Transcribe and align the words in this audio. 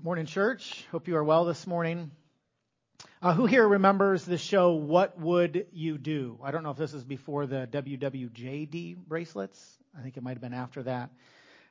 Good 0.00 0.06
morning, 0.06 0.24
church. 0.24 0.86
Hope 0.92 1.08
you 1.08 1.16
are 1.16 1.22
well 1.22 1.44
this 1.44 1.66
morning. 1.66 2.10
Uh, 3.20 3.34
who 3.34 3.44
here 3.44 3.68
remembers 3.68 4.24
the 4.24 4.38
show 4.38 4.72
What 4.72 5.20
Would 5.20 5.66
You 5.72 5.98
Do? 5.98 6.38
I 6.42 6.52
don't 6.52 6.62
know 6.62 6.70
if 6.70 6.78
this 6.78 6.94
is 6.94 7.04
before 7.04 7.44
the 7.44 7.68
WWJD 7.70 8.96
bracelets. 8.96 9.62
I 9.94 10.00
think 10.00 10.16
it 10.16 10.22
might 10.22 10.30
have 10.30 10.40
been 10.40 10.54
after 10.54 10.84
that. 10.84 11.10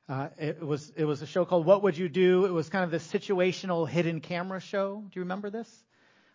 Uh, 0.07 0.27
it 0.37 0.61
was 0.61 0.93
it 0.95 1.05
was 1.05 1.23
a 1.23 1.25
show 1.25 1.43
called 1.43 1.65
What 1.65 1.81
Would 1.81 1.97
You 1.97 2.07
Do? 2.07 2.45
It 2.45 2.51
was 2.51 2.69
kind 2.69 2.85
of 2.85 2.91
this 2.91 3.11
situational 3.11 3.89
hidden 3.89 4.21
camera 4.21 4.59
show. 4.59 5.03
Do 5.03 5.19
you 5.19 5.23
remember 5.23 5.49
this? 5.49 5.83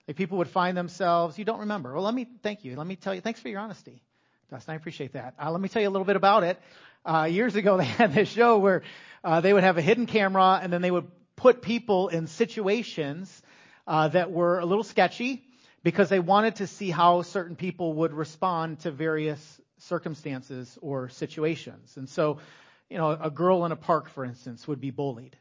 Like 0.09 0.17
people 0.17 0.39
would 0.39 0.49
find 0.49 0.77
themselves. 0.77 1.39
You 1.39 1.45
don't 1.45 1.61
remember? 1.61 1.95
Well, 1.95 2.03
let 2.03 2.15
me 2.15 2.27
thank 2.43 2.65
you. 2.65 2.75
Let 2.75 2.89
me 2.89 2.97
tell 2.97 3.15
you. 3.15 3.21
Thanks 3.21 3.39
for 3.39 3.51
your 3.51 3.61
honesty, 3.61 4.03
Dustin. 4.51 4.73
I 4.73 4.75
appreciate 4.75 5.13
that. 5.13 5.35
Uh, 5.41 5.53
let 5.53 5.61
me 5.61 5.69
tell 5.69 5.81
you 5.81 5.89
a 5.89 5.95
little 5.95 6.07
bit 6.07 6.17
about 6.17 6.43
it. 6.43 6.61
Uh, 7.05 7.29
years 7.31 7.55
ago, 7.55 7.77
they 7.79 7.85
had 7.85 8.13
this 8.13 8.31
show 8.31 8.59
where 8.59 8.83
uh, 9.23 9.41
they 9.41 9.53
would 9.53 9.63
have 9.63 9.79
a 9.79 9.83
hidden 9.83 10.07
camera, 10.07 10.59
and 10.61 10.73
then 10.73 10.83
they 10.83 10.91
would 10.91 11.07
put 11.37 11.63
people 11.63 12.09
in 12.09 12.27
situations 12.27 13.43
uh, 13.87 14.09
that 14.09 14.31
were 14.31 14.59
a 14.59 14.67
little 14.67 14.85
sketchy 14.85 15.43
because 15.83 16.09
they 16.09 16.21
wanted 16.21 16.57
to 16.57 16.67
see 16.67 16.91
how 16.91 17.23
certain 17.23 17.57
people 17.57 17.93
would 17.95 18.13
respond 18.13 18.81
to 18.81 18.91
various 18.91 19.61
circumstances 19.79 20.79
or 20.81 21.09
situations. 21.11 21.97
And 21.97 22.09
so, 22.09 22.39
you 22.89 22.97
know, 22.97 23.11
a 23.11 23.31
girl 23.31 23.65
in 23.65 23.73
a 23.73 23.77
park, 23.77 24.09
for 24.09 24.25
instance, 24.25 24.67
would 24.67 24.81
be 24.81 24.91
bullied. 24.91 25.37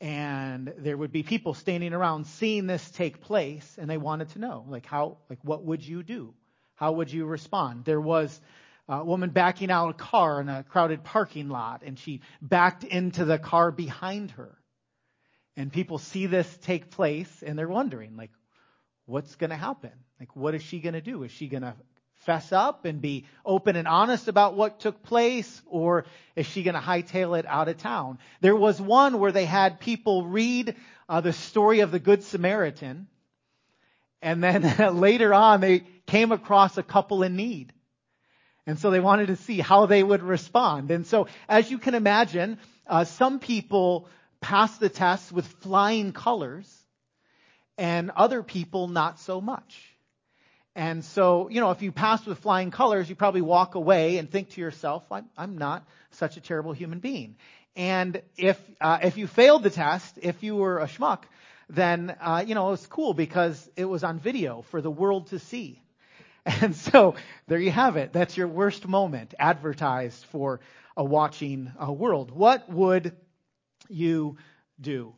And 0.00 0.74
there 0.78 0.96
would 0.96 1.12
be 1.12 1.22
people 1.22 1.54
standing 1.54 1.92
around 1.92 2.26
seeing 2.26 2.66
this 2.66 2.90
take 2.90 3.20
place, 3.20 3.76
and 3.78 3.88
they 3.88 3.98
wanted 3.98 4.30
to 4.30 4.40
know, 4.40 4.64
like, 4.68 4.84
how, 4.84 5.18
like, 5.30 5.38
what 5.42 5.64
would 5.64 5.86
you 5.86 6.02
do? 6.02 6.34
How 6.74 6.92
would 6.92 7.12
you 7.12 7.24
respond? 7.24 7.84
There 7.84 8.00
was 8.00 8.40
a 8.88 9.04
woman 9.04 9.30
backing 9.30 9.70
out 9.70 9.90
a 9.90 9.94
car 9.94 10.40
in 10.40 10.48
a 10.48 10.64
crowded 10.64 11.04
parking 11.04 11.48
lot, 11.48 11.82
and 11.86 11.96
she 11.96 12.20
backed 12.42 12.82
into 12.82 13.24
the 13.24 13.38
car 13.38 13.70
behind 13.70 14.32
her. 14.32 14.58
And 15.56 15.72
people 15.72 15.98
see 15.98 16.26
this 16.26 16.56
take 16.62 16.90
place 16.90 17.42
and 17.44 17.58
they're 17.58 17.68
wondering, 17.68 18.16
like, 18.16 18.30
what's 19.06 19.34
going 19.36 19.50
to 19.50 19.56
happen? 19.56 19.92
Like, 20.18 20.34
what 20.34 20.54
is 20.54 20.62
she 20.62 20.80
going 20.80 20.94
to 20.94 21.00
do? 21.00 21.22
Is 21.24 21.30
she 21.30 21.48
going 21.48 21.62
to 21.62 21.74
fess 22.24 22.52
up 22.52 22.84
and 22.84 23.00
be 23.00 23.26
open 23.44 23.76
and 23.76 23.88
honest 23.88 24.28
about 24.28 24.54
what 24.54 24.80
took 24.80 25.02
place 25.02 25.60
or 25.66 26.04
is 26.36 26.46
she 26.46 26.62
going 26.62 26.74
to 26.74 26.80
hightail 26.80 27.38
it 27.38 27.46
out 27.46 27.68
of 27.68 27.78
town? 27.78 28.18
There 28.40 28.56
was 28.56 28.80
one 28.80 29.18
where 29.18 29.32
they 29.32 29.44
had 29.44 29.80
people 29.80 30.26
read 30.26 30.76
uh, 31.08 31.20
the 31.20 31.32
story 31.32 31.80
of 31.80 31.90
the 31.90 31.98
Good 31.98 32.22
Samaritan 32.22 33.08
and 34.22 34.42
then 34.42 34.62
later 35.00 35.34
on 35.34 35.60
they 35.60 35.80
came 36.06 36.32
across 36.32 36.78
a 36.78 36.82
couple 36.82 37.22
in 37.22 37.36
need. 37.36 37.72
And 38.66 38.78
so 38.78 38.92
they 38.92 39.00
wanted 39.00 39.26
to 39.26 39.36
see 39.36 39.58
how 39.58 39.86
they 39.86 40.02
would 40.02 40.22
respond. 40.22 40.92
And 40.92 41.04
so 41.04 41.26
as 41.48 41.68
you 41.70 41.78
can 41.78 41.96
imagine, 41.96 42.58
uh, 42.86 43.04
some 43.04 43.40
people 43.40 44.08
pass 44.42 44.76
the 44.76 44.90
test 44.90 45.32
with 45.32 45.46
flying 45.46 46.12
colors 46.12 46.68
and 47.78 48.10
other 48.10 48.42
people 48.42 48.88
not 48.88 49.18
so 49.18 49.40
much. 49.40 49.88
And 50.74 51.04
so, 51.04 51.48
you 51.48 51.60
know, 51.60 51.70
if 51.70 51.82
you 51.82 51.92
pass 51.92 52.24
with 52.26 52.38
flying 52.38 52.70
colors, 52.70 53.08
you 53.08 53.14
probably 53.14 53.42
walk 53.42 53.74
away 53.74 54.18
and 54.18 54.30
think 54.30 54.50
to 54.50 54.60
yourself, 54.60 55.04
I'm, 55.10 55.26
I'm 55.36 55.58
not 55.58 55.86
such 56.12 56.36
a 56.36 56.40
terrible 56.40 56.72
human 56.72 56.98
being. 56.98 57.36
And 57.76 58.20
if, 58.36 58.58
uh, 58.80 58.98
if 59.02 59.16
you 59.16 59.26
failed 59.26 59.62
the 59.62 59.70
test, 59.70 60.18
if 60.20 60.42
you 60.42 60.56
were 60.56 60.78
a 60.78 60.86
schmuck, 60.86 61.22
then, 61.68 62.14
uh, 62.20 62.44
you 62.46 62.54
know, 62.54 62.68
it 62.68 62.72
was 62.72 62.86
cool 62.86 63.14
because 63.14 63.70
it 63.76 63.84
was 63.84 64.04
on 64.04 64.18
video 64.18 64.62
for 64.70 64.80
the 64.80 64.90
world 64.90 65.28
to 65.28 65.38
see. 65.38 65.80
And 66.44 66.74
so 66.74 67.14
there 67.46 67.60
you 67.60 67.70
have 67.70 67.96
it. 67.96 68.12
That's 68.12 68.36
your 68.36 68.48
worst 68.48 68.88
moment 68.88 69.32
advertised 69.38 70.24
for 70.32 70.58
a 70.96 71.04
watching 71.04 71.70
uh, 71.80 71.92
world. 71.92 72.32
What 72.32 72.68
would 72.68 73.16
you 73.88 74.36
do? 74.80 75.14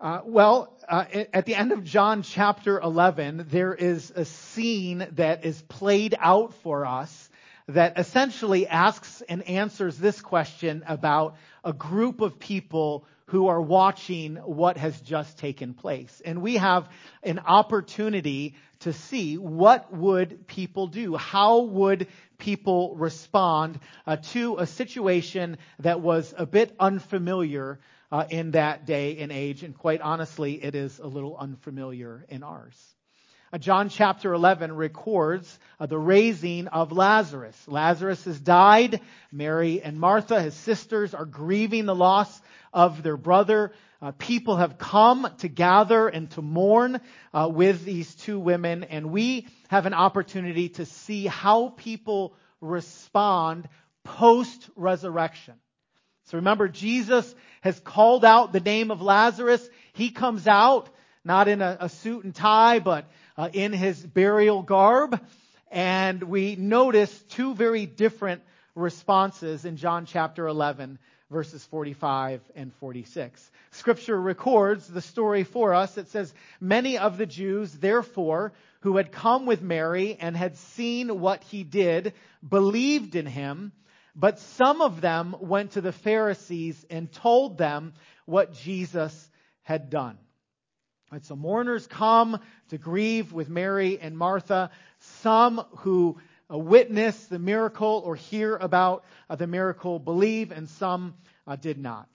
Uh, 0.00 0.20
well, 0.24 0.76
uh, 0.88 1.04
at 1.32 1.46
the 1.46 1.54
end 1.54 1.70
of 1.70 1.84
John 1.84 2.22
chapter 2.22 2.80
11, 2.80 3.46
there 3.50 3.72
is 3.72 4.10
a 4.14 4.24
scene 4.24 5.06
that 5.12 5.44
is 5.44 5.62
played 5.62 6.16
out 6.18 6.54
for 6.54 6.84
us 6.84 7.30
that 7.68 7.98
essentially 7.98 8.66
asks 8.66 9.22
and 9.28 9.48
answers 9.48 9.96
this 9.96 10.20
question 10.20 10.82
about 10.88 11.36
a 11.62 11.72
group 11.72 12.20
of 12.20 12.40
people 12.40 13.06
who 13.26 13.46
are 13.46 13.62
watching 13.62 14.36
what 14.36 14.76
has 14.76 15.00
just 15.00 15.38
taken 15.38 15.72
place. 15.72 16.20
And 16.24 16.42
we 16.42 16.56
have 16.56 16.88
an 17.22 17.38
opportunity 17.38 18.56
to 18.80 18.92
see 18.92 19.38
what 19.38 19.92
would 19.92 20.46
people 20.48 20.88
do? 20.88 21.16
How 21.16 21.60
would 21.60 22.08
people 22.38 22.96
respond 22.96 23.78
uh, 24.06 24.16
to 24.32 24.56
a 24.58 24.66
situation 24.66 25.56
that 25.78 26.00
was 26.00 26.34
a 26.36 26.44
bit 26.44 26.74
unfamiliar 26.80 27.78
uh, 28.12 28.26
in 28.28 28.50
that 28.50 28.84
day 28.84 29.16
and 29.18 29.32
age, 29.32 29.62
and 29.62 29.76
quite 29.76 30.02
honestly, 30.02 30.62
it 30.62 30.74
is 30.74 30.98
a 30.98 31.06
little 31.06 31.34
unfamiliar 31.36 32.26
in 32.28 32.42
ours. 32.42 32.76
Uh, 33.50 33.58
John 33.58 33.88
chapter 33.88 34.34
11 34.34 34.76
records 34.76 35.58
uh, 35.80 35.86
the 35.86 35.98
raising 35.98 36.68
of 36.68 36.92
Lazarus. 36.92 37.56
Lazarus 37.66 38.24
has 38.26 38.38
died. 38.38 39.00
Mary 39.32 39.82
and 39.82 39.98
Martha, 39.98 40.42
his 40.42 40.54
sisters, 40.54 41.14
are 41.14 41.24
grieving 41.24 41.86
the 41.86 41.94
loss 41.94 42.40
of 42.72 43.02
their 43.02 43.16
brother. 43.16 43.72
Uh, 44.02 44.12
people 44.12 44.56
have 44.56 44.76
come 44.76 45.26
to 45.38 45.48
gather 45.48 46.06
and 46.08 46.30
to 46.32 46.42
mourn 46.42 47.00
uh, 47.32 47.48
with 47.50 47.84
these 47.84 48.14
two 48.14 48.38
women, 48.38 48.84
and 48.84 49.10
we 49.10 49.46
have 49.68 49.86
an 49.86 49.94
opportunity 49.94 50.68
to 50.68 50.84
see 50.84 51.26
how 51.26 51.70
people 51.70 52.34
respond 52.60 53.68
post 54.04 54.68
resurrection. 54.76 55.54
Remember, 56.32 56.68
Jesus 56.68 57.34
has 57.60 57.78
called 57.80 58.24
out 58.24 58.52
the 58.52 58.60
name 58.60 58.90
of 58.90 59.02
Lazarus. 59.02 59.66
He 59.92 60.10
comes 60.10 60.46
out, 60.46 60.88
not 61.24 61.48
in 61.48 61.62
a, 61.62 61.76
a 61.80 61.88
suit 61.88 62.24
and 62.24 62.34
tie, 62.34 62.78
but 62.78 63.06
uh, 63.36 63.48
in 63.52 63.72
his 63.72 64.04
burial 64.04 64.62
garb. 64.62 65.20
And 65.70 66.22
we 66.24 66.56
notice 66.56 67.16
two 67.30 67.54
very 67.54 67.86
different 67.86 68.42
responses 68.74 69.64
in 69.64 69.76
John 69.76 70.06
chapter 70.06 70.46
11, 70.46 70.98
verses 71.30 71.64
45 71.66 72.40
and 72.54 72.74
46. 72.74 73.50
Scripture 73.70 74.20
records 74.20 74.86
the 74.86 75.00
story 75.00 75.44
for 75.44 75.74
us. 75.74 75.96
It 75.96 76.08
says, 76.08 76.32
Many 76.60 76.98
of 76.98 77.16
the 77.16 77.26
Jews, 77.26 77.72
therefore, 77.72 78.52
who 78.80 78.96
had 78.96 79.12
come 79.12 79.46
with 79.46 79.62
Mary 79.62 80.16
and 80.20 80.36
had 80.36 80.56
seen 80.56 81.20
what 81.20 81.42
he 81.44 81.64
did, 81.64 82.12
believed 82.46 83.14
in 83.14 83.26
him. 83.26 83.72
But 84.14 84.38
some 84.38 84.82
of 84.82 85.00
them 85.00 85.34
went 85.40 85.72
to 85.72 85.80
the 85.80 85.92
Pharisees 85.92 86.84
and 86.90 87.10
told 87.10 87.56
them 87.58 87.94
what 88.26 88.52
Jesus 88.52 89.30
had 89.62 89.90
done. 89.90 90.18
Right, 91.10 91.24
so 91.24 91.36
mourners 91.36 91.86
come 91.86 92.40
to 92.68 92.78
grieve 92.78 93.32
with 93.32 93.48
Mary 93.48 93.98
and 94.00 94.16
Martha. 94.16 94.70
Some 95.20 95.62
who 95.78 96.18
uh, 96.50 96.56
witness 96.56 97.26
the 97.26 97.38
miracle 97.38 98.02
or 98.04 98.16
hear 98.16 98.56
about 98.56 99.04
uh, 99.28 99.36
the 99.36 99.46
miracle 99.46 99.98
believe, 99.98 100.52
and 100.52 100.68
some 100.68 101.14
uh, 101.46 101.56
did 101.56 101.78
not. 101.78 102.08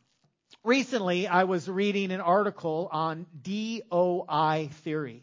Recently, 0.64 1.28
I 1.28 1.44
was 1.44 1.70
reading 1.70 2.12
an 2.12 2.22
article 2.22 2.90
on 2.92 3.26
DOI 3.42 4.70
theory. 4.84 5.22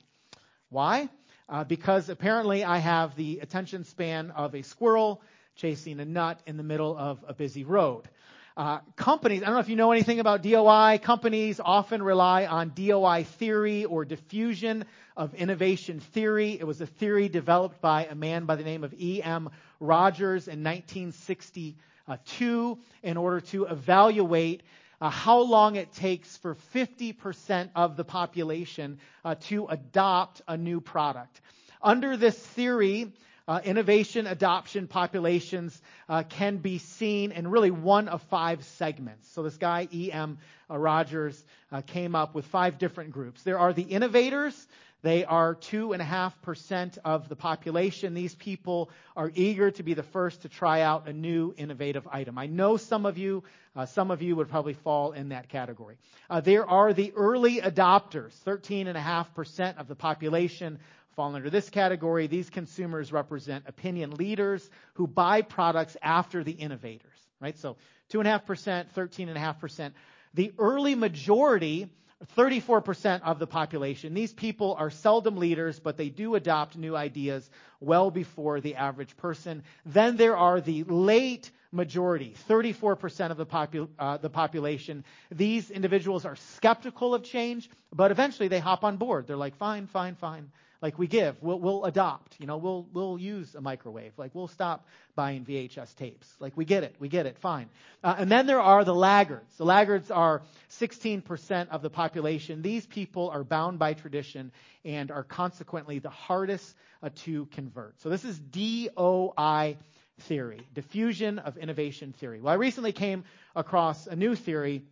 Why? 0.69 1.09
Uh, 1.49 1.65
because 1.65 2.09
apparently 2.09 2.65
I 2.65 2.79
have 2.79 3.17
the 3.17 3.41
attention 3.41 3.85
span 3.85 4.31
of 4.31 4.55
a 4.55 4.63
squirrel 4.63 5.21
chasing 5.57 6.01
a 6.01 6.05
nut 6.05 6.41
in 6.47 6.57
the 6.57 6.63
middle 6.63 6.97
of 6.97 7.25
a 7.27 7.35
busy 7.35 7.65
road. 7.65 8.09
Uh, 8.57 8.79
companies, 8.95 9.43
I 9.43 9.47
don't 9.47 9.55
know 9.55 9.61
if 9.61 9.69
you 9.69 9.75
know 9.75 9.91
anything 9.91 10.21
about 10.21 10.43
DOI. 10.43 11.01
Companies 11.03 11.59
often 11.59 12.01
rely 12.03 12.47
on 12.47 12.73
DOI 12.75 13.25
theory 13.25 13.85
or 13.85 14.05
diffusion 14.05 14.85
of 15.17 15.35
innovation 15.35 15.99
theory. 15.99 16.57
It 16.61 16.65
was 16.65 16.81
a 16.81 16.87
theory 16.87 17.29
developed 17.29 17.81
by 17.81 18.05
a 18.05 18.15
man 18.15 18.45
by 18.45 18.55
the 18.55 18.63
name 18.63 18.85
of 18.85 18.95
E.M. 18.95 19.51
Rogers 19.81 20.47
in 20.47 20.63
1962 20.63 22.79
in 23.03 23.17
order 23.17 23.41
to 23.41 23.65
evaluate 23.65 24.63
uh, 25.01 25.11
how 25.11 25.41
long 25.41 25.75
it 25.75 25.93
takes 25.93 26.37
for 26.37 26.55
50% 26.75 27.71
of 27.75 27.97
the 27.97 28.05
population 28.05 29.01
uh, 29.25 29.35
to 29.49 29.67
adopt 29.67 30.43
a 30.47 30.57
new 30.57 30.81
product. 30.81 31.41
Under 31.83 32.17
this 32.17 32.39
theory, 32.39 33.13
uh, 33.47 33.61
innovation 33.65 34.27
adoption 34.27 34.87
populations 34.87 35.81
uh, 36.09 36.23
can 36.23 36.57
be 36.59 36.79
seen 36.79 37.33
in 37.33 37.49
really 37.49 37.71
one 37.71 38.09
of 38.09 38.23
five 38.23 38.65
segments. 38.65 39.29
So 39.33 39.43
this 39.43 39.57
guy, 39.57 39.89
E.M. 39.93 40.39
Uh, 40.71 40.79
Rogers, 40.79 41.45
uh, 41.71 41.83
came 41.83 42.15
up 42.15 42.35
with 42.35 42.47
five 42.47 42.79
different 42.79 43.13
groups. 43.13 43.43
There 43.43 43.59
are 43.59 43.73
the 43.73 43.83
innovators. 43.83 44.67
They 45.03 45.27
are 45.27 45.55
2.5% 45.55 46.97
of 47.05 47.29
the 47.29 47.37
population. 47.37 48.15
These 48.15 48.35
people 48.35 48.89
are 49.15 49.31
eager 49.35 49.71
to 49.73 49.83
be 49.83 49.93
the 49.93 50.03
first 50.03 50.41
to 50.43 50.49
try 50.49 50.81
out 50.81 51.07
a 51.07 51.13
new 51.13 51.53
innovative 51.59 52.09
item. 52.11 52.39
I 52.39 52.47
know 52.47 52.79
some 52.79 53.05
of 53.05 53.19
you, 53.19 53.45
uh, 53.77 53.85
some 53.85 54.11
of 54.11 54.23
you 54.23 54.35
would 54.37 54.49
probably 54.49 54.73
fall 54.73 55.13
in 55.13 55.29
that 55.29 55.51
category. 55.51 55.99
Uh, 56.31 56.41
there 56.41 56.67
are 56.67 56.95
the 56.95 57.13
early 57.15 57.61
adopters, 57.61 58.33
13.5% 58.47 59.77
of 59.77 59.89
the 59.89 59.95
population 59.95 60.79
fall 61.15 61.35
under 61.35 61.51
this 61.51 61.71
category. 61.71 62.27
These 62.27 62.51
consumers 62.51 63.13
represent 63.13 63.65
opinion 63.67 64.13
leaders 64.13 64.69
who 64.95 65.07
buy 65.07 65.43
products 65.43 65.97
after 66.03 66.45
the 66.45 66.53
innovators, 66.53 67.19
right? 67.41 67.59
So 67.59 67.77
2.5%, 68.13 68.93
13.5%. 68.95 69.93
The 70.35 70.53
early 70.59 70.95
majority 70.95 71.89
34% 72.37 73.23
of 73.23 73.39
the 73.39 73.47
population. 73.47 74.15
These 74.15 74.33
people 74.33 74.75
are 74.79 74.91
seldom 74.91 75.37
leaders, 75.37 75.79
but 75.79 75.97
they 75.97 76.09
do 76.09 76.35
adopt 76.35 76.77
new 76.77 76.97
ideas 76.97 77.49
well 77.81 78.11
before 78.11 78.61
the 78.61 78.77
average 78.77 79.17
person. 79.17 79.63
Then 79.85 80.17
there 80.17 80.37
are 80.37 80.61
the 80.61 80.85
late 80.85 81.51
majority, 81.73 82.35
34% 82.49 83.31
of 83.31 83.37
the, 83.37 83.47
popu- 83.47 83.89
uh, 83.99 84.17
the 84.19 84.31
population. 84.31 85.05
These 85.31 85.71
individuals 85.71 86.25
are 86.25 86.37
skeptical 86.37 87.15
of 87.15 87.25
change, 87.25 87.69
but 87.93 88.11
eventually 88.11 88.49
they 88.49 88.61
hop 88.61 88.85
on 88.85 88.97
board. 88.97 89.27
They're 89.27 89.37
like, 89.37 89.57
fine, 89.57 89.87
fine, 89.87 90.15
fine. 90.15 90.51
Like 90.83 90.99
we 90.99 91.07
give, 91.07 91.43
we'll, 91.43 91.59
we'll 91.59 91.85
adopt, 91.85 92.37
you 92.39 92.47
know, 92.47 92.57
we'll, 92.57 92.87
we'll 92.93 93.19
use 93.19 93.55
a 93.55 93.61
microwave. 93.61 94.13
Like 94.17 94.35
we'll 94.35 94.49
stop 94.49 94.87
buying 95.15 95.45
VHS 95.45 95.95
tapes. 95.97 96.29
Like 96.41 96.57
we 96.57 96.65
get 96.65 96.83
it, 96.83 96.95
we 96.99 97.09
get 97.09 97.27
it, 97.27 97.39
fine. 97.39 97.69
Uh, 98.03 98.17
and 98.19 98.31
then 98.31 98.47
there 98.47 98.61
are 98.61 98.85
the 98.85 98.95
laggards. 98.95 99.57
The 99.57 99.65
laggards 99.65 100.11
are 100.11 100.43
16% 100.71 101.69
of 101.69 101.83
the 101.83 101.91
population. 101.91 102.63
These 102.63 102.87
people 102.87 103.31
are 103.31 103.45
bound 103.45 103.79
by 103.79 103.95
tradition 103.95 104.53
and 104.85 105.11
are 105.11 105.25
consequently 105.25 106.01
the 106.01 106.11
hardest 106.11 106.75
uh, 107.03 107.11
to 107.25 107.47
convert. 107.47 108.01
So 108.03 108.11
this 108.11 108.25
is 108.25 108.39
DOI 108.39 109.77
theory, 110.21 110.61
diffusion 110.75 111.39
of 111.39 111.57
innovation 111.57 112.13
theory. 112.13 112.41
Well, 112.41 112.53
I 112.53 112.57
recently 112.57 112.93
came 112.93 113.25
across 113.57 114.07
a 114.07 114.17
new 114.17 114.35
theory 114.35 114.85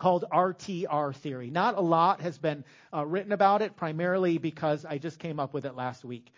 called 0.00 0.24
RTR 0.32 1.14
theory. 1.14 1.50
Not 1.50 1.76
a 1.76 1.80
lot 1.80 2.22
has 2.22 2.38
been 2.38 2.64
uh, 2.92 3.06
written 3.06 3.30
about 3.30 3.62
it, 3.62 3.76
primarily 3.76 4.38
because 4.38 4.84
I 4.84 4.98
just 4.98 5.20
came 5.20 5.38
up 5.38 5.54
with 5.54 5.64
it 5.64 5.76
last 5.76 6.04
week. 6.04 6.32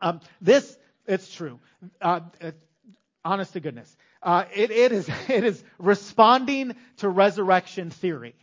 Um, 0.00 0.20
this, 0.40 0.78
it's 1.06 1.30
true. 1.30 1.58
Uh, 2.00 2.20
honest 3.24 3.52
to 3.52 3.60
goodness. 3.60 3.94
Uh, 4.22 4.44
it, 4.54 4.70
it, 4.70 4.92
is, 4.92 5.08
it 5.28 5.44
is 5.44 5.62
responding 5.78 6.74
to 6.98 7.08
resurrection 7.08 7.90
theory. 7.90 8.34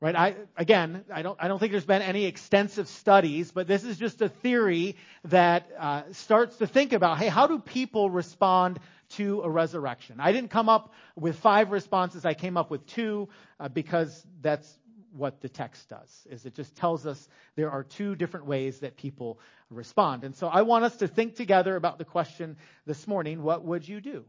Right? 0.00 0.14
I, 0.14 0.34
again, 0.56 1.04
I 1.10 1.22
don't, 1.22 1.38
I 1.40 1.48
don't 1.48 1.58
think 1.58 1.72
there's 1.72 1.86
been 1.86 2.02
any 2.02 2.26
extensive 2.26 2.88
studies, 2.88 3.52
but 3.52 3.66
this 3.66 3.84
is 3.84 3.96
just 3.96 4.20
a 4.20 4.28
theory 4.28 4.96
that 5.24 5.70
uh, 5.78 6.02
starts 6.12 6.56
to 6.56 6.66
think 6.66 6.92
about, 6.92 7.16
hey, 7.16 7.28
how 7.28 7.46
do 7.46 7.58
people 7.58 8.10
respond 8.10 8.78
to 9.16 9.42
a 9.42 9.50
resurrection? 9.50 10.16
I 10.20 10.32
didn't 10.32 10.50
come 10.50 10.68
up 10.68 10.92
with 11.16 11.38
five 11.38 11.70
responses. 11.70 12.24
I 12.24 12.34
came 12.34 12.56
up 12.56 12.70
with 12.70 12.86
two 12.86 13.28
uh, 13.58 13.68
because 13.68 14.26
that's 14.40 14.78
what 15.12 15.40
the 15.40 15.48
text 15.48 15.88
does 15.88 16.26
is 16.28 16.44
it 16.44 16.54
just 16.54 16.74
tells 16.74 17.06
us 17.06 17.28
there 17.54 17.70
are 17.70 17.84
two 17.84 18.16
different 18.16 18.46
ways 18.46 18.80
that 18.80 18.96
people 18.96 19.38
respond 19.70 20.24
and 20.24 20.34
so 20.34 20.48
i 20.48 20.62
want 20.62 20.84
us 20.84 20.96
to 20.96 21.06
think 21.06 21.36
together 21.36 21.76
about 21.76 21.98
the 21.98 22.04
question 22.04 22.56
this 22.84 23.06
morning 23.06 23.40
what 23.40 23.64
would 23.64 23.86
you 23.86 24.00
do 24.00 24.24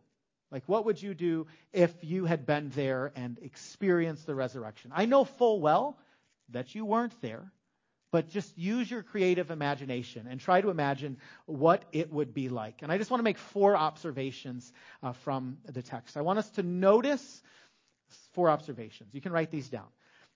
like, 0.52 0.64
what 0.68 0.86
would 0.86 1.02
you 1.02 1.14
do 1.14 1.48
if 1.74 1.92
you 2.02 2.26
had 2.26 2.46
been 2.46 2.70
there 2.70 3.12
and 3.16 3.38
experienced 3.42 4.26
the 4.26 4.36
resurrection? 4.36 4.92
I 4.96 5.06
know 5.06 5.26
full 5.26 5.60
well 5.60 5.98
that 6.50 6.76
you 6.76 6.86
weren't 6.86 7.20
there, 7.22 7.52
but 8.12 8.30
just 8.30 8.58
use 8.58 8.90
your 8.90 9.04
creative 9.04 9.52
imagination 9.52 10.28
and 10.30 10.40
try 10.40 10.62
to 10.62 10.70
imagine 10.70 11.18
what 11.46 11.84
it 11.92 12.12
would 12.12 12.34
be 12.34 12.50
like. 12.50 12.82
And 12.82 12.92
I 12.92 12.98
just 12.98 13.12
want 13.12 13.20
to 13.20 13.26
make 13.26 13.38
four 13.38 13.76
observations 13.76 14.72
uh, 15.04 15.12
from 15.12 15.58
the 15.66 15.82
text. 15.82 16.16
I 16.18 16.22
want 16.22 16.40
us 16.40 16.50
to 16.52 16.64
notice 16.64 17.42
four 18.34 18.50
observations. 18.50 19.14
You 19.14 19.22
can 19.22 19.32
write 19.32 19.52
these 19.52 19.70
down. 19.70 19.88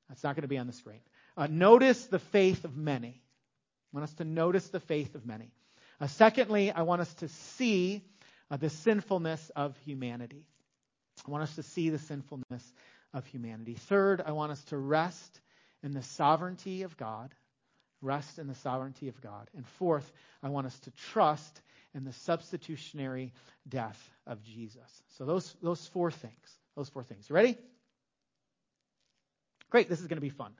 That's 0.07 0.24
not 0.24 0.36
going 0.36 0.42
to 0.42 0.50
be 0.50 0.57
on 0.57 0.68
the 0.68 0.74
screen. 0.74 1.00
Uh, 1.38 1.48
notice 1.50 2.06
the 2.07 2.19
faith 2.19 2.66
of 2.66 2.75
many. 2.75 3.21
I 3.94 3.98
want 3.98 4.10
us 4.10 4.13
to 4.16 4.25
notice 4.25 4.68
the 4.69 4.80
faith 4.80 5.16
of 5.16 5.25
many. 5.25 5.51
Uh, 6.01 6.07
secondly, 6.07 6.71
I 6.71 6.81
want 6.81 7.01
us 7.01 7.13
to 7.16 7.27
see 7.27 8.04
uh, 8.51 8.57
the 8.57 8.69
sinfulness 8.69 9.51
of 9.56 9.77
humanity. 9.86 10.45
I 11.27 11.31
want 11.31 11.44
us 11.44 11.56
to 11.56 11.63
see 11.63 11.89
the 11.89 12.00
sinfulness 12.00 12.74
of 13.13 13.25
humanity. 13.27 13.75
Third, 13.75 14.21
I 14.25 14.31
want 14.31 14.51
us 14.51 14.63
to 14.66 14.77
rest 14.77 15.42
in 15.83 15.92
the 15.92 16.01
sovereignty 16.01 16.83
of 16.83 16.98
God. 16.98 17.33
Rest 18.01 18.40
in 18.40 18.48
the 18.48 18.56
sovereignty 18.56 19.07
of 19.07 19.19
God. 19.22 19.50
And 19.56 19.66
fourth, 19.78 20.10
I 20.42 20.50
want 20.50 20.68
us 20.68 20.80
to 20.80 20.92
trust 21.12 21.62
in 21.94 22.04
the 22.06 22.13
substitutionary 22.13 23.34
death 23.68 24.00
of 24.25 24.44
Jesus. 24.44 25.04
So 25.18 25.25
those, 25.25 25.56
those 25.62 25.86
four 25.88 26.12
things. 26.12 26.57
Those 26.75 26.90
four 26.90 27.04
things. 27.04 27.30
You 27.30 27.36
ready? 27.36 27.57
Great. 29.69 29.90
This 29.90 30.00
is 30.00 30.07
going 30.07 30.18
to 30.18 30.22
be 30.22 30.30
fun. 30.30 30.51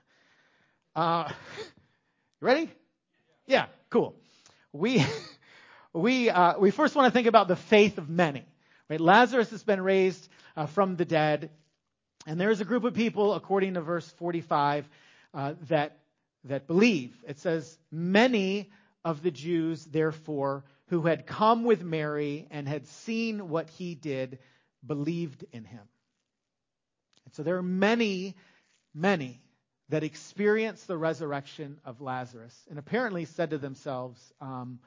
Uh, 0.94 1.30
you 1.58 2.46
ready? 2.46 2.70
Yeah, 3.46 3.66
cool. 3.88 4.14
We 4.72 5.04
we, 5.92 6.30
uh, 6.30 6.58
we 6.58 6.70
first 6.70 6.94
want 6.94 7.12
to 7.12 7.16
think 7.16 7.26
about 7.26 7.48
the 7.48 7.56
faith 7.56 7.98
of 7.98 8.08
many. 8.08 8.44
Right? 8.88 9.00
Lazarus 9.00 9.50
has 9.50 9.62
been 9.62 9.80
raised 9.80 10.28
uh, 10.56 10.66
from 10.66 10.96
the 10.96 11.04
dead, 11.04 11.50
and 12.26 12.40
there 12.40 12.50
is 12.50 12.60
a 12.60 12.64
group 12.64 12.84
of 12.84 12.94
people, 12.94 13.34
according 13.34 13.74
to 13.74 13.80
verse 13.80 14.08
45, 14.18 14.88
uh, 15.32 15.54
that 15.68 15.98
that 16.44 16.66
believe. 16.66 17.22
It 17.26 17.38
says, 17.38 17.78
"Many 17.90 18.70
of 19.04 19.22
the 19.22 19.30
Jews, 19.30 19.84
therefore, 19.84 20.64
who 20.86 21.02
had 21.02 21.26
come 21.26 21.64
with 21.64 21.82
Mary 21.82 22.46
and 22.50 22.68
had 22.68 22.86
seen 22.86 23.48
what 23.48 23.70
he 23.70 23.94
did, 23.94 24.38
believed 24.84 25.44
in 25.52 25.64
him." 25.64 25.88
And 27.24 27.34
so 27.34 27.42
there 27.42 27.56
are 27.56 27.62
many, 27.62 28.36
many 28.94 29.40
that 29.88 30.04
experienced 30.04 30.86
the 30.86 30.96
resurrection 30.96 31.80
of 31.84 32.00
Lazarus 32.00 32.66
and 32.70 32.78
apparently 32.78 33.24
said 33.24 33.50
to 33.50 33.58
themselves. 33.58 34.32
Um, 34.40 34.80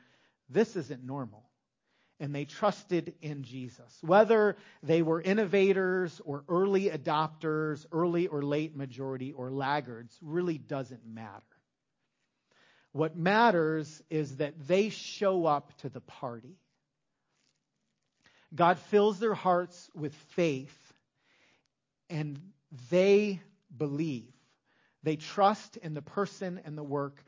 this 0.49 0.75
isn't 0.75 1.03
normal. 1.03 1.49
And 2.23 2.33
they 2.33 2.45
trusted 2.45 3.15
in 3.21 3.43
Jesus. 3.43 3.97
Whether 3.99 4.55
they 4.81 5.01
were 5.01 5.21
innovators 5.21 6.21
or 6.23 6.45
early 6.47 6.89
adopters, 6.89 7.85
early 7.91 8.27
or 8.27 8.41
late 8.41 8.77
majority 8.77 9.33
or 9.33 9.51
laggards, 9.51 10.17
really 10.21 10.57
doesn't 10.57 11.05
matter. 11.05 11.43
What 12.93 13.17
matters 13.17 14.01
is 14.09 14.37
that 14.37 14.53
they 14.69 14.87
show 14.87 15.45
up 15.45 15.77
to 15.79 15.89
the 15.89 15.99
party. 15.99 16.55
God 18.55 18.79
fills 18.79 19.19
their 19.19 19.33
hearts 19.33 19.89
with 19.93 20.15
faith 20.29 20.93
and 22.09 22.39
they 22.89 23.41
believe. 23.77 24.31
They 25.03 25.17
trust 25.17 25.75
in 25.75 25.93
the 25.93 26.01
person 26.01 26.61
and 26.63 26.77
the 26.77 26.83
work 26.83 27.21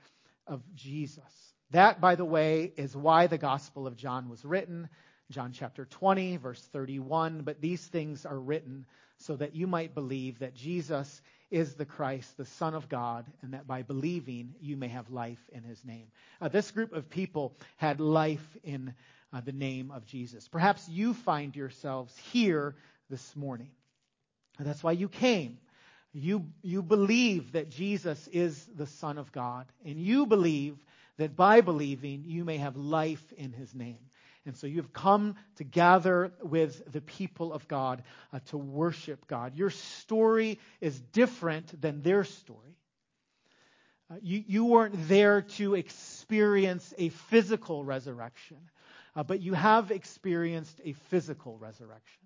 of 0.47 0.63
Jesus. 0.73 1.44
That, 1.71 1.99
by 1.99 2.15
the 2.15 2.25
way, 2.25 2.71
is 2.77 2.95
why 2.95 3.27
the 3.27 3.37
Gospel 3.37 3.87
of 3.87 3.97
John 3.97 4.29
was 4.29 4.45
written. 4.45 4.89
John 5.31 5.51
chapter 5.51 5.85
20, 5.85 6.37
verse 6.37 6.61
31. 6.71 7.41
But 7.41 7.61
these 7.61 7.85
things 7.85 8.25
are 8.25 8.39
written 8.39 8.85
so 9.17 9.35
that 9.35 9.55
you 9.55 9.65
might 9.65 9.95
believe 9.95 10.39
that 10.39 10.53
Jesus 10.53 11.21
is 11.49 11.75
the 11.75 11.85
Christ, 11.85 12.37
the 12.37 12.45
Son 12.45 12.73
of 12.73 12.89
God, 12.89 13.25
and 13.41 13.53
that 13.53 13.67
by 13.67 13.81
believing 13.81 14.53
you 14.59 14.77
may 14.77 14.89
have 14.89 15.09
life 15.09 15.43
in 15.51 15.63
his 15.63 15.83
name. 15.85 16.07
Uh, 16.41 16.49
this 16.49 16.71
group 16.71 16.93
of 16.93 17.09
people 17.09 17.55
had 17.77 17.99
life 17.99 18.57
in 18.63 18.93
uh, 19.31 19.41
the 19.41 19.51
name 19.51 19.91
of 19.91 20.05
Jesus. 20.05 20.47
Perhaps 20.47 20.87
you 20.89 21.13
find 21.13 21.55
yourselves 21.55 22.15
here 22.31 22.75
this 23.09 23.35
morning. 23.35 23.69
That's 24.59 24.83
why 24.83 24.93
you 24.93 25.09
came. 25.09 25.57
You, 26.13 26.45
you 26.61 26.81
believe 26.81 27.53
that 27.53 27.69
Jesus 27.69 28.27
is 28.29 28.65
the 28.75 28.87
Son 28.87 29.17
of 29.17 29.31
God, 29.31 29.65
and 29.83 29.99
you 29.99 30.25
believe 30.25 30.77
that 31.17 31.35
by 31.35 31.61
believing 31.61 32.23
you 32.25 32.43
may 32.43 32.57
have 32.57 32.75
life 32.75 33.33
in 33.37 33.51
his 33.51 33.73
name. 33.73 33.99
And 34.45 34.55
so 34.55 34.67
you've 34.67 34.93
come 34.93 35.35
to 35.55 35.63
gather 35.63 36.31
with 36.41 36.91
the 36.91 37.01
people 37.01 37.51
of 37.51 37.67
God 37.67 38.03
uh, 38.31 38.39
to 38.47 38.57
worship 38.57 39.25
God. 39.27 39.55
Your 39.55 39.71
story 39.71 40.59
is 40.81 40.99
different 40.99 41.81
than 41.81 42.03
their 42.03 42.23
story. 42.23 42.77
Uh, 44.11 44.15
you, 44.21 44.43
you 44.45 44.65
weren't 44.65 45.07
there 45.07 45.41
to 45.41 45.73
experience 45.73 46.93
a 46.99 47.09
physical 47.09 47.83
resurrection, 47.83 48.57
uh, 49.15 49.23
but 49.23 49.41
you 49.41 49.53
have 49.53 49.89
experienced 49.89 50.79
a 50.83 50.93
physical 51.09 51.57
resurrection. 51.57 52.21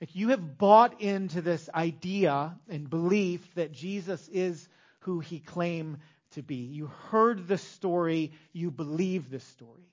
Like 0.00 0.16
you 0.16 0.30
have 0.30 0.58
bought 0.58 1.00
into 1.00 1.40
this 1.42 1.70
idea 1.72 2.58
and 2.68 2.90
belief 2.90 3.54
that 3.54 3.70
Jesus 3.70 4.28
is 4.28 4.68
who 5.00 5.20
he 5.20 5.38
claimed 5.38 5.98
to 6.34 6.42
be. 6.42 6.56
You 6.56 6.86
heard 7.10 7.48
the 7.48 7.58
story, 7.58 8.32
you 8.52 8.70
believe 8.70 9.30
the 9.30 9.40
story. 9.40 9.88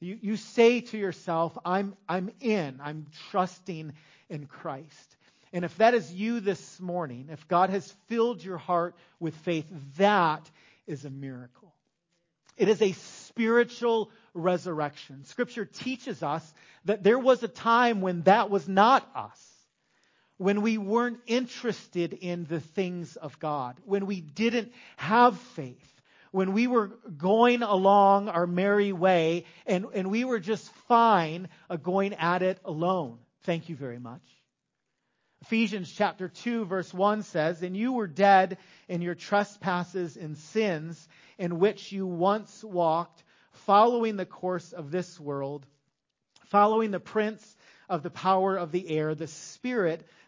You, 0.00 0.18
you 0.20 0.36
say 0.36 0.80
to 0.80 0.98
yourself, 0.98 1.56
I'm, 1.64 1.96
I'm 2.08 2.30
in, 2.40 2.80
I'm 2.82 3.06
trusting 3.30 3.92
in 4.28 4.46
Christ. 4.46 5.16
And 5.52 5.64
if 5.64 5.76
that 5.78 5.94
is 5.94 6.12
you 6.12 6.40
this 6.40 6.80
morning, 6.80 7.28
if 7.30 7.46
God 7.48 7.70
has 7.70 7.94
filled 8.08 8.44
your 8.44 8.58
heart 8.58 8.96
with 9.20 9.36
faith, 9.36 9.66
that 9.96 10.50
is 10.86 11.04
a 11.04 11.10
miracle. 11.10 11.72
It 12.56 12.68
is 12.68 12.82
a 12.82 12.92
spiritual 12.92 14.10
resurrection. 14.32 15.24
Scripture 15.24 15.64
teaches 15.64 16.22
us 16.22 16.54
that 16.84 17.02
there 17.02 17.18
was 17.18 17.42
a 17.42 17.48
time 17.48 18.00
when 18.00 18.22
that 18.22 18.50
was 18.50 18.68
not 18.68 19.08
us 19.14 19.53
when 20.38 20.62
we 20.62 20.78
weren't 20.78 21.20
interested 21.26 22.12
in 22.12 22.44
the 22.44 22.60
things 22.60 23.16
of 23.16 23.38
God, 23.38 23.76
when 23.84 24.06
we 24.06 24.20
didn't 24.20 24.72
have 24.96 25.38
faith, 25.38 25.94
when 26.32 26.52
we 26.52 26.66
were 26.66 26.88
going 27.16 27.62
along 27.62 28.28
our 28.28 28.46
merry 28.46 28.92
way 28.92 29.44
and, 29.66 29.86
and 29.94 30.10
we 30.10 30.24
were 30.24 30.40
just 30.40 30.68
fine 30.88 31.48
uh, 31.70 31.76
going 31.76 32.14
at 32.14 32.42
it 32.42 32.58
alone. 32.64 33.18
Thank 33.42 33.68
you 33.68 33.76
very 33.76 34.00
much. 34.00 34.22
Ephesians 35.42 35.92
chapter 35.92 36.28
2 36.28 36.64
verse 36.64 36.92
1 36.92 37.22
says, 37.22 37.62
And 37.62 37.76
you 37.76 37.92
were 37.92 38.08
dead 38.08 38.58
in 38.88 39.02
your 39.02 39.14
trespasses 39.14 40.16
and 40.16 40.36
sins 40.36 41.08
in 41.38 41.60
which 41.60 41.92
you 41.92 42.06
once 42.06 42.64
walked, 42.64 43.22
following 43.52 44.16
the 44.16 44.26
course 44.26 44.72
of 44.72 44.90
this 44.90 45.20
world, 45.20 45.64
following 46.46 46.90
the 46.90 46.98
prince 46.98 47.56
of 47.88 48.02
the 48.02 48.10
power 48.10 48.56
of 48.56 48.72
the 48.72 48.88
air, 48.88 49.14
the 49.14 49.26
spirit 49.26 50.04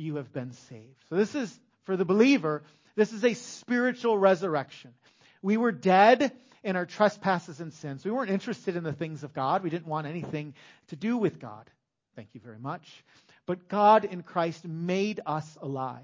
you 0.00 0.16
have 0.16 0.32
been 0.32 0.52
saved. 0.52 0.96
So 1.08 1.16
this 1.16 1.34
is, 1.34 1.60
for 1.84 1.96
the 1.96 2.04
believer, 2.04 2.62
this 2.96 3.12
is 3.12 3.24
a 3.24 3.34
spiritual 3.34 4.18
resurrection. 4.18 4.92
We 5.42 5.56
were 5.56 5.72
dead 5.72 6.32
in 6.62 6.76
our 6.76 6.86
trespasses 6.86 7.60
and 7.60 7.72
sins. 7.72 8.04
We 8.04 8.10
weren't 8.10 8.30
interested 8.30 8.76
in 8.76 8.84
the 8.84 8.92
things 8.92 9.22
of 9.22 9.32
God. 9.32 9.62
We 9.62 9.70
didn't 9.70 9.86
want 9.86 10.06
anything 10.06 10.54
to 10.88 10.96
do 10.96 11.16
with 11.16 11.40
God. 11.40 11.70
Thank 12.16 12.28
you 12.34 12.40
very 12.40 12.58
much. 12.58 13.04
But 13.46 13.68
God 13.68 14.04
in 14.04 14.22
Christ 14.22 14.66
made 14.66 15.20
us 15.24 15.58
alive. 15.60 16.02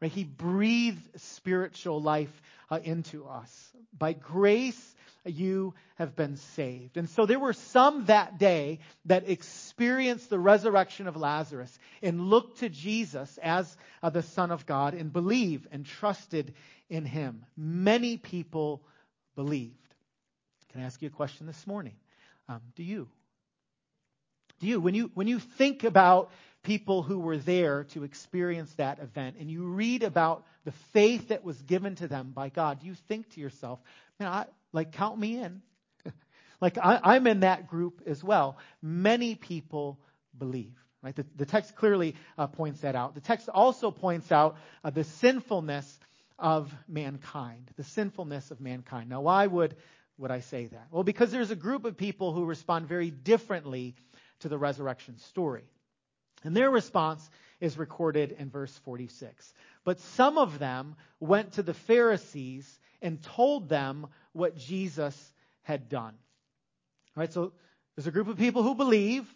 Right? 0.00 0.12
He 0.12 0.24
breathed 0.24 1.20
spiritual 1.20 2.00
life 2.00 2.42
uh, 2.70 2.80
into 2.82 3.26
us. 3.26 3.72
By 3.96 4.12
grace, 4.12 4.94
you 5.24 5.74
have 5.96 6.16
been 6.16 6.36
saved. 6.36 6.96
And 6.96 7.08
so 7.10 7.26
there 7.26 7.38
were 7.38 7.52
some 7.52 8.06
that 8.06 8.38
day 8.38 8.80
that 9.04 9.28
experienced 9.28 10.30
the 10.30 10.38
resurrection 10.38 11.06
of 11.06 11.16
Lazarus 11.16 11.76
and 12.02 12.28
looked 12.28 12.58
to 12.60 12.68
Jesus 12.68 13.38
as 13.42 13.76
uh, 14.02 14.10
the 14.10 14.22
Son 14.22 14.50
of 14.50 14.66
God 14.66 14.94
and 14.94 15.12
believed 15.12 15.66
and 15.72 15.84
trusted 15.84 16.54
in 16.88 17.04
him. 17.04 17.44
Many 17.56 18.16
people 18.16 18.82
believed. 19.34 19.74
Can 20.72 20.82
I 20.82 20.84
ask 20.84 21.00
you 21.02 21.08
a 21.08 21.12
question 21.12 21.46
this 21.46 21.66
morning? 21.66 21.96
Um, 22.48 22.60
do 22.76 22.82
you? 22.82 23.08
Do 24.60 24.66
you? 24.66 24.80
When 24.80 24.94
you, 24.94 25.10
when 25.14 25.28
you 25.28 25.38
think 25.38 25.84
about 25.84 26.30
people 26.68 27.02
who 27.02 27.18
were 27.18 27.38
there 27.38 27.84
to 27.84 28.04
experience 28.04 28.70
that 28.74 28.98
event 28.98 29.36
and 29.40 29.50
you 29.50 29.64
read 29.64 30.02
about 30.02 30.44
the 30.66 30.72
faith 30.92 31.28
that 31.28 31.42
was 31.42 31.56
given 31.62 31.94
to 31.94 32.06
them 32.06 32.30
by 32.34 32.50
God, 32.50 32.82
you 32.82 32.94
think 33.08 33.30
to 33.30 33.40
yourself, 33.40 33.80
man, 34.20 34.28
I, 34.28 34.44
like 34.70 34.92
count 34.92 35.18
me 35.18 35.38
in. 35.38 35.62
like 36.60 36.76
I, 36.76 37.16
am 37.16 37.26
in 37.26 37.40
that 37.40 37.68
group 37.68 38.02
as 38.04 38.22
well. 38.22 38.58
Many 38.82 39.34
people 39.34 39.98
believe. 40.36 40.74
Right? 41.02 41.16
The, 41.16 41.24
the 41.36 41.46
text 41.46 41.74
clearly 41.74 42.16
uh, 42.36 42.48
points 42.48 42.82
that 42.82 42.94
out. 42.94 43.14
The 43.14 43.22
text 43.22 43.48
also 43.48 43.90
points 43.90 44.30
out 44.30 44.58
uh, 44.84 44.90
the 44.90 45.04
sinfulness 45.04 45.98
of 46.38 46.70
mankind. 46.86 47.70
The 47.76 47.84
sinfulness 47.84 48.50
of 48.50 48.60
mankind. 48.60 49.08
Now, 49.08 49.22
why 49.22 49.46
would 49.46 49.74
would 50.18 50.30
I 50.30 50.40
say 50.40 50.66
that? 50.66 50.88
Well, 50.90 51.04
because 51.04 51.30
there's 51.30 51.50
a 51.50 51.56
group 51.56 51.86
of 51.86 51.96
people 51.96 52.34
who 52.34 52.44
respond 52.44 52.88
very 52.88 53.10
differently 53.10 53.94
to 54.40 54.50
the 54.50 54.58
resurrection 54.58 55.16
story. 55.18 55.64
And 56.44 56.56
their 56.56 56.70
response 56.70 57.28
is 57.60 57.76
recorded 57.76 58.32
in 58.38 58.50
verse 58.50 58.76
46. 58.84 59.52
But 59.84 60.00
some 60.00 60.38
of 60.38 60.58
them 60.58 60.96
went 61.20 61.52
to 61.52 61.62
the 61.62 61.74
Pharisees 61.74 62.78
and 63.02 63.22
told 63.22 63.68
them 63.68 64.06
what 64.32 64.56
Jesus 64.56 65.32
had 65.62 65.88
done. 65.88 66.14
All 67.16 67.20
right, 67.22 67.32
so 67.32 67.52
there's 67.96 68.06
a 68.06 68.12
group 68.12 68.28
of 68.28 68.38
people 68.38 68.62
who 68.62 68.74
believe, 68.74 69.26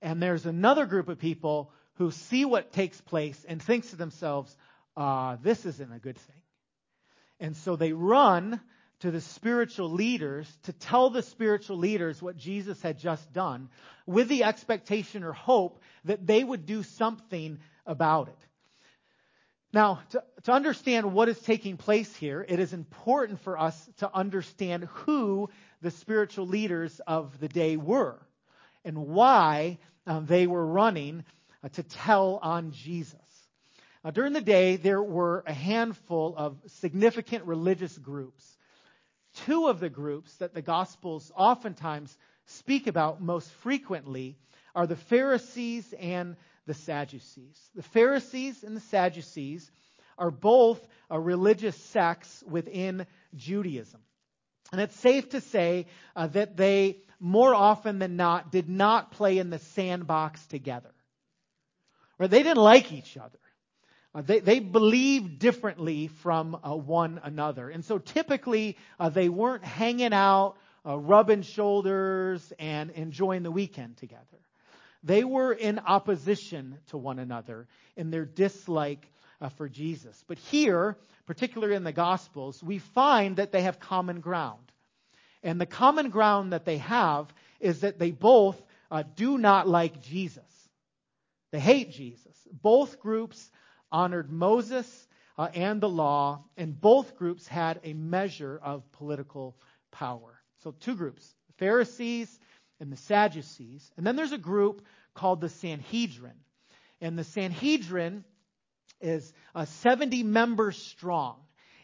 and 0.00 0.22
there's 0.22 0.46
another 0.46 0.86
group 0.86 1.08
of 1.08 1.18
people 1.18 1.72
who 1.94 2.10
see 2.10 2.44
what 2.44 2.72
takes 2.72 3.00
place 3.00 3.44
and 3.48 3.60
thinks 3.60 3.90
to 3.90 3.96
themselves, 3.96 4.56
uh, 4.96 5.36
this 5.42 5.64
isn't 5.66 5.92
a 5.92 5.98
good 5.98 6.18
thing. 6.18 6.42
And 7.40 7.56
so 7.56 7.76
they 7.76 7.92
run 7.92 8.60
to 9.00 9.10
the 9.10 9.20
spiritual 9.20 9.90
leaders 9.90 10.50
to 10.64 10.72
tell 10.72 11.10
the 11.10 11.22
spiritual 11.22 11.76
leaders 11.76 12.22
what 12.22 12.36
Jesus 12.36 12.80
had 12.80 12.98
just 12.98 13.32
done 13.32 13.68
with 14.06 14.28
the 14.28 14.44
expectation 14.44 15.24
or 15.24 15.32
hope 15.32 15.80
that 16.04 16.26
they 16.26 16.42
would 16.42 16.66
do 16.66 16.82
something 16.82 17.58
about 17.86 18.28
it. 18.28 18.38
Now, 19.72 20.00
to, 20.10 20.22
to, 20.44 20.52
understand 20.52 21.12
what 21.12 21.28
is 21.28 21.38
taking 21.40 21.76
place 21.76 22.14
here, 22.14 22.46
it 22.48 22.60
is 22.60 22.72
important 22.72 23.40
for 23.40 23.58
us 23.58 23.90
to 23.96 24.10
understand 24.14 24.84
who 24.84 25.50
the 25.82 25.90
spiritual 25.90 26.46
leaders 26.46 27.00
of 27.06 27.40
the 27.40 27.48
day 27.48 27.76
were 27.76 28.20
and 28.84 28.96
why 29.08 29.78
um, 30.06 30.26
they 30.26 30.46
were 30.46 30.64
running 30.64 31.24
uh, 31.64 31.68
to 31.70 31.82
tell 31.82 32.38
on 32.40 32.70
Jesus. 32.70 33.18
Uh, 34.04 34.12
during 34.12 34.32
the 34.32 34.40
day, 34.40 34.76
there 34.76 35.02
were 35.02 35.42
a 35.46 35.52
handful 35.52 36.34
of 36.36 36.56
significant 36.66 37.44
religious 37.44 37.98
groups 37.98 38.53
two 39.46 39.66
of 39.66 39.80
the 39.80 39.88
groups 39.88 40.34
that 40.36 40.54
the 40.54 40.62
Gospels 40.62 41.30
oftentimes 41.34 42.16
speak 42.46 42.86
about 42.86 43.20
most 43.20 43.50
frequently 43.50 44.36
are 44.74 44.86
the 44.86 44.96
Pharisees 44.96 45.92
and 45.98 46.36
the 46.66 46.74
Sadducees. 46.74 47.58
The 47.74 47.82
Pharisees 47.82 48.64
and 48.64 48.76
the 48.76 48.80
Sadducees 48.80 49.70
are 50.16 50.30
both 50.30 50.86
a 51.10 51.20
religious 51.20 51.76
sects 51.76 52.42
within 52.48 53.06
Judaism. 53.34 54.00
And 54.72 54.80
it's 54.80 54.96
safe 54.96 55.28
to 55.30 55.40
say 55.40 55.86
uh, 56.16 56.28
that 56.28 56.56
they, 56.56 56.98
more 57.20 57.54
often 57.54 57.98
than 57.98 58.16
not, 58.16 58.50
did 58.50 58.68
not 58.68 59.12
play 59.12 59.38
in 59.38 59.50
the 59.50 59.58
sandbox 59.58 60.44
together. 60.46 60.90
Or 62.18 62.28
they 62.28 62.42
didn't 62.42 62.62
like 62.62 62.92
each 62.92 63.16
other. 63.16 63.38
Uh, 64.14 64.22
they, 64.22 64.38
they 64.38 64.60
believe 64.60 65.38
differently 65.38 66.06
from 66.06 66.54
uh, 66.54 66.74
one 66.74 67.20
another. 67.24 67.68
And 67.68 67.84
so 67.84 67.98
typically 67.98 68.76
uh, 69.00 69.08
they 69.08 69.28
weren't 69.28 69.64
hanging 69.64 70.12
out, 70.12 70.54
uh, 70.86 70.96
rubbing 70.96 71.42
shoulders, 71.42 72.52
and 72.58 72.90
enjoying 72.90 73.42
the 73.42 73.50
weekend 73.50 73.96
together. 73.96 74.22
They 75.02 75.24
were 75.24 75.52
in 75.52 75.80
opposition 75.80 76.78
to 76.88 76.96
one 76.96 77.18
another 77.18 77.66
in 77.96 78.10
their 78.10 78.24
dislike 78.24 79.04
uh, 79.40 79.48
for 79.50 79.68
Jesus. 79.68 80.22
But 80.28 80.38
here, 80.38 80.96
particularly 81.26 81.74
in 81.74 81.84
the 81.84 81.92
Gospels, 81.92 82.62
we 82.62 82.78
find 82.78 83.36
that 83.36 83.52
they 83.52 83.62
have 83.62 83.80
common 83.80 84.20
ground. 84.20 84.60
And 85.42 85.60
the 85.60 85.66
common 85.66 86.08
ground 86.08 86.52
that 86.52 86.64
they 86.64 86.78
have 86.78 87.32
is 87.60 87.80
that 87.80 87.98
they 87.98 88.12
both 88.12 88.60
uh, 88.90 89.02
do 89.16 89.36
not 89.38 89.68
like 89.68 90.02
Jesus. 90.02 90.42
They 91.50 91.60
hate 91.60 91.92
Jesus. 91.92 92.34
Both 92.62 93.00
groups 93.00 93.50
honored 93.94 94.28
Moses 94.28 95.06
uh, 95.38 95.48
and 95.54 95.80
the 95.80 95.88
law, 95.88 96.42
and 96.56 96.78
both 96.78 97.16
groups 97.16 97.46
had 97.46 97.80
a 97.84 97.92
measure 97.92 98.60
of 98.60 98.90
political 98.90 99.56
power. 99.92 100.42
So, 100.64 100.72
two 100.72 100.96
groups 100.96 101.32
the 101.46 101.52
Pharisees 101.64 102.40
and 102.80 102.90
the 102.90 102.96
Sadducees. 102.96 103.92
And 103.96 104.04
then 104.04 104.16
there's 104.16 104.32
a 104.32 104.38
group 104.38 104.84
called 105.14 105.40
the 105.40 105.48
Sanhedrin. 105.48 106.34
And 107.00 107.16
the 107.16 107.24
Sanhedrin 107.24 108.24
is 109.00 109.32
uh, 109.54 109.64
70 109.64 110.24
members 110.24 110.76
strong. 110.76 111.36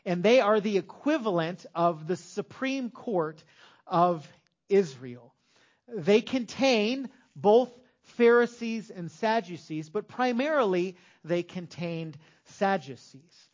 And 0.04 0.22
they 0.22 0.40
are 0.40 0.60
the 0.60 0.78
equivalent 0.78 1.64
of 1.74 2.08
the 2.08 2.16
Supreme 2.16 2.90
Court 2.90 3.42
of 3.86 4.26
Israel. 4.68 5.32
They 5.86 6.22
contain 6.22 7.08
both 7.36 7.70
Pharisees 8.16 8.90
and 8.90 9.10
Sadducees, 9.10 9.88
but 9.88 10.08
primarily 10.08 10.96
they 11.24 11.42
contained 11.42 12.16
Sadducees. 12.44 13.48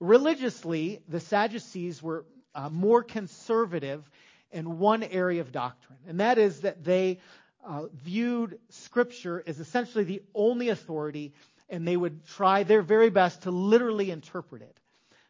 Religiously, 0.00 1.00
the 1.08 1.20
Sadducees 1.20 2.02
were 2.02 2.24
uh, 2.54 2.68
more 2.68 3.02
conservative 3.02 4.08
in 4.50 4.78
one 4.78 5.02
area 5.02 5.40
of 5.40 5.52
doctrine, 5.52 5.98
and 6.06 6.20
that 6.20 6.38
is 6.38 6.60
that 6.60 6.84
they 6.84 7.18
uh, 7.66 7.86
viewed 7.92 8.58
Scripture 8.70 9.42
as 9.46 9.60
essentially 9.60 10.04
the 10.04 10.22
only 10.34 10.68
authority, 10.68 11.32
and 11.68 11.86
they 11.86 11.96
would 11.96 12.24
try 12.26 12.62
their 12.62 12.82
very 12.82 13.10
best 13.10 13.42
to 13.42 13.50
literally 13.50 14.10
interpret 14.10 14.62
it. 14.62 14.80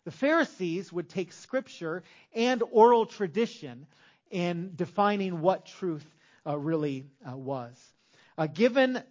The 0.04 0.10
Pharisees 0.12 0.92
would 0.92 1.08
take 1.08 1.32
Scripture 1.32 2.02
and 2.32 2.62
oral 2.70 3.06
tradition 3.06 3.86
in 4.30 4.72
defining 4.76 5.40
what 5.40 5.66
truth 5.66 6.06
uh, 6.46 6.56
really 6.56 7.06
uh, 7.28 7.36
was. 7.36 7.87
Uh, 8.38 8.46
given 8.46 9.02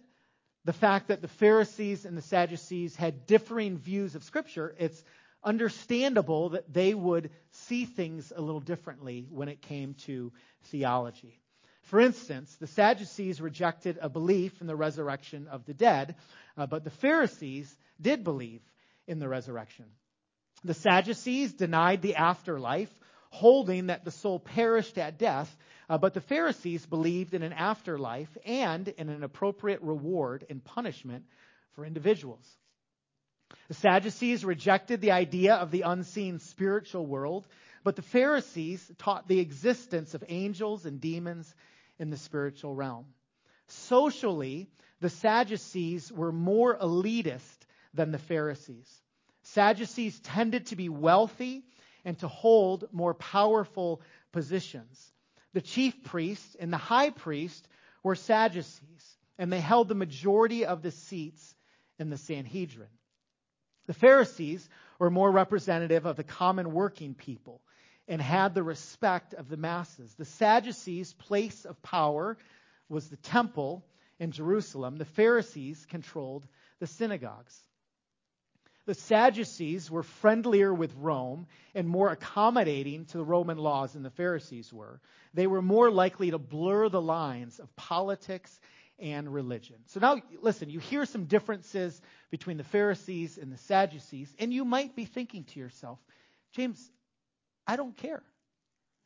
the 0.64 0.72
fact 0.72 1.08
that 1.08 1.20
the 1.20 1.28
Pharisees 1.28 2.06
and 2.06 2.16
the 2.16 2.22
Sadducees 2.22 2.96
had 2.96 3.26
differing 3.26 3.76
views 3.76 4.14
of 4.14 4.24
Scripture, 4.24 4.74
it's 4.78 5.04
understandable 5.44 6.48
that 6.50 6.72
they 6.72 6.94
would 6.94 7.28
see 7.50 7.84
things 7.84 8.32
a 8.34 8.40
little 8.40 8.60
differently 8.60 9.26
when 9.30 9.48
it 9.48 9.60
came 9.60 9.92
to 10.06 10.32
theology. 10.70 11.38
For 11.82 12.00
instance, 12.00 12.56
the 12.58 12.66
Sadducees 12.66 13.38
rejected 13.38 13.98
a 14.00 14.08
belief 14.08 14.62
in 14.62 14.66
the 14.66 14.76
resurrection 14.76 15.46
of 15.48 15.66
the 15.66 15.74
dead, 15.74 16.16
uh, 16.56 16.66
but 16.66 16.84
the 16.84 16.90
Pharisees 16.90 17.76
did 18.00 18.24
believe 18.24 18.62
in 19.06 19.18
the 19.18 19.28
resurrection. 19.28 19.84
The 20.64 20.74
Sadducees 20.74 21.52
denied 21.52 22.00
the 22.00 22.16
afterlife, 22.16 22.92
holding 23.30 23.86
that 23.86 24.04
the 24.04 24.10
soul 24.10 24.38
perished 24.38 24.98
at 24.98 25.18
death, 25.18 25.54
uh, 25.88 25.98
but 25.98 26.14
the 26.14 26.20
Pharisees 26.20 26.86
believed 26.86 27.34
in 27.34 27.42
an 27.42 27.52
afterlife 27.52 28.36
and 28.44 28.88
in 28.88 29.08
an 29.08 29.22
appropriate 29.22 29.82
reward 29.82 30.44
and 30.48 30.64
punishment 30.64 31.24
for 31.72 31.84
individuals. 31.84 32.46
The 33.68 33.74
Sadducees 33.74 34.44
rejected 34.44 35.00
the 35.00 35.12
idea 35.12 35.54
of 35.54 35.70
the 35.70 35.82
unseen 35.82 36.38
spiritual 36.38 37.06
world, 37.06 37.46
but 37.84 37.96
the 37.96 38.02
Pharisees 38.02 38.90
taught 38.98 39.28
the 39.28 39.40
existence 39.40 40.14
of 40.14 40.24
angels 40.28 40.84
and 40.84 41.00
demons 41.00 41.54
in 41.98 42.10
the 42.10 42.16
spiritual 42.16 42.74
realm. 42.74 43.06
Socially, 43.68 44.68
the 45.00 45.10
Sadducees 45.10 46.10
were 46.12 46.32
more 46.32 46.76
elitist 46.76 47.66
than 47.94 48.10
the 48.10 48.18
Pharisees. 48.18 48.90
Sadducees 49.42 50.18
tended 50.20 50.66
to 50.66 50.76
be 50.76 50.88
wealthy 50.88 51.64
and 52.08 52.18
to 52.18 52.26
hold 52.26 52.88
more 52.90 53.12
powerful 53.12 54.00
positions. 54.32 55.12
The 55.52 55.60
chief 55.60 56.04
priest 56.04 56.56
and 56.58 56.72
the 56.72 56.78
high 56.78 57.10
priest 57.10 57.68
were 58.02 58.14
Sadducees, 58.14 59.18
and 59.36 59.52
they 59.52 59.60
held 59.60 59.88
the 59.88 59.94
majority 59.94 60.64
of 60.64 60.80
the 60.80 60.90
seats 60.90 61.54
in 61.98 62.08
the 62.08 62.16
Sanhedrin. 62.16 62.88
The 63.88 63.92
Pharisees 63.92 64.66
were 64.98 65.10
more 65.10 65.30
representative 65.30 66.06
of 66.06 66.16
the 66.16 66.24
common 66.24 66.72
working 66.72 67.12
people 67.12 67.60
and 68.08 68.22
had 68.22 68.54
the 68.54 68.62
respect 68.62 69.34
of 69.34 69.50
the 69.50 69.58
masses. 69.58 70.14
The 70.14 70.24
Sadducees' 70.24 71.12
place 71.12 71.66
of 71.66 71.82
power 71.82 72.38
was 72.88 73.08
the 73.08 73.18
temple 73.18 73.84
in 74.18 74.32
Jerusalem. 74.32 74.96
The 74.96 75.04
Pharisees 75.04 75.84
controlled 75.90 76.46
the 76.78 76.86
synagogues. 76.86 77.67
The 78.88 78.94
Sadducees 78.94 79.90
were 79.90 80.02
friendlier 80.02 80.72
with 80.72 80.94
Rome 80.96 81.46
and 81.74 81.86
more 81.86 82.08
accommodating 82.08 83.04
to 83.04 83.18
the 83.18 83.24
Roman 83.24 83.58
laws 83.58 83.92
than 83.92 84.02
the 84.02 84.08
Pharisees 84.08 84.72
were. 84.72 85.02
They 85.34 85.46
were 85.46 85.60
more 85.60 85.90
likely 85.90 86.30
to 86.30 86.38
blur 86.38 86.88
the 86.88 86.98
lines 86.98 87.58
of 87.58 87.76
politics 87.76 88.58
and 88.98 89.30
religion. 89.30 89.76
So 89.88 90.00
now, 90.00 90.22
listen, 90.40 90.70
you 90.70 90.78
hear 90.78 91.04
some 91.04 91.26
differences 91.26 92.00
between 92.30 92.56
the 92.56 92.64
Pharisees 92.64 93.36
and 93.36 93.52
the 93.52 93.58
Sadducees, 93.58 94.34
and 94.38 94.54
you 94.54 94.64
might 94.64 94.96
be 94.96 95.04
thinking 95.04 95.44
to 95.44 95.60
yourself, 95.60 95.98
James, 96.52 96.90
I 97.66 97.76
don't 97.76 97.94
care. 97.94 98.22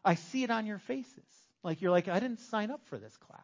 I 0.04 0.14
see 0.14 0.44
it 0.44 0.50
on 0.52 0.64
your 0.64 0.78
faces. 0.78 1.26
Like 1.64 1.82
you're 1.82 1.90
like, 1.90 2.06
I 2.06 2.20
didn't 2.20 2.38
sign 2.38 2.70
up 2.70 2.86
for 2.86 2.98
this 2.98 3.16
class. 3.16 3.42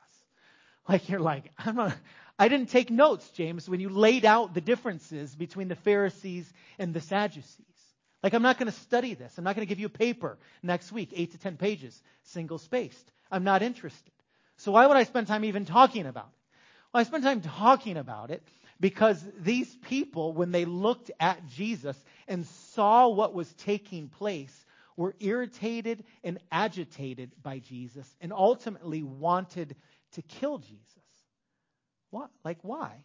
Like 0.88 1.08
you're 1.08 1.18
like, 1.18 1.50
I'm 1.58 1.74
not, 1.74 1.96
I 2.38 2.48
didn't 2.48 2.70
take 2.70 2.90
notes, 2.90 3.28
James, 3.30 3.68
when 3.68 3.80
you 3.80 3.88
laid 3.88 4.24
out 4.24 4.54
the 4.54 4.60
differences 4.60 5.34
between 5.34 5.68
the 5.68 5.74
Pharisees 5.74 6.50
and 6.78 6.94
the 6.94 7.00
Sadducees. 7.00 7.64
Like 8.22 8.34
I'm 8.34 8.42
not 8.42 8.58
going 8.58 8.70
to 8.70 8.78
study 8.80 9.14
this. 9.14 9.36
I'm 9.38 9.44
not 9.44 9.56
going 9.56 9.66
to 9.66 9.68
give 9.68 9.80
you 9.80 9.86
a 9.86 9.90
paper 9.90 10.38
next 10.62 10.92
week, 10.92 11.12
eight 11.14 11.32
to 11.32 11.38
ten 11.38 11.56
pages, 11.56 12.00
single 12.24 12.58
spaced. 12.58 13.12
I'm 13.30 13.44
not 13.44 13.62
interested. 13.62 14.12
So 14.56 14.72
why 14.72 14.86
would 14.86 14.96
I 14.96 15.04
spend 15.04 15.26
time 15.26 15.44
even 15.44 15.64
talking 15.64 16.06
about 16.06 16.26
it? 16.26 16.58
Well, 16.92 17.00
I 17.00 17.04
spend 17.04 17.22
time 17.22 17.40
talking 17.40 17.96
about 17.96 18.30
it 18.30 18.42
because 18.80 19.22
these 19.38 19.74
people, 19.82 20.32
when 20.32 20.52
they 20.52 20.64
looked 20.64 21.10
at 21.20 21.46
Jesus 21.48 21.96
and 22.26 22.46
saw 22.46 23.08
what 23.08 23.34
was 23.34 23.52
taking 23.54 24.08
place, 24.08 24.64
were 24.96 25.14
irritated 25.20 26.04
and 26.24 26.38
agitated 26.50 27.30
by 27.42 27.60
Jesus 27.60 28.08
and 28.20 28.32
ultimately 28.32 29.02
wanted 29.02 29.76
to 30.12 30.22
kill 30.22 30.58
Jesus. 30.58 30.97
What? 32.10 32.30
Like, 32.44 32.58
why? 32.62 33.04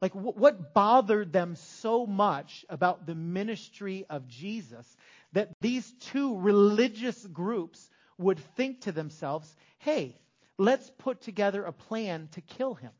Like, 0.00 0.14
what 0.14 0.74
bothered 0.74 1.32
them 1.32 1.54
so 1.54 2.06
much 2.06 2.64
about 2.68 3.06
the 3.06 3.14
ministry 3.14 4.04
of 4.10 4.26
Jesus 4.26 4.96
that 5.32 5.50
these 5.60 5.90
two 6.00 6.36
religious 6.38 7.24
groups 7.26 7.88
would 8.18 8.40
think 8.56 8.82
to 8.82 8.92
themselves, 8.92 9.54
hey, 9.78 10.18
let's 10.58 10.90
put 10.98 11.20
together 11.20 11.64
a 11.64 11.72
plan 11.72 12.28
to 12.32 12.40
kill 12.40 12.74
him? 12.74 12.90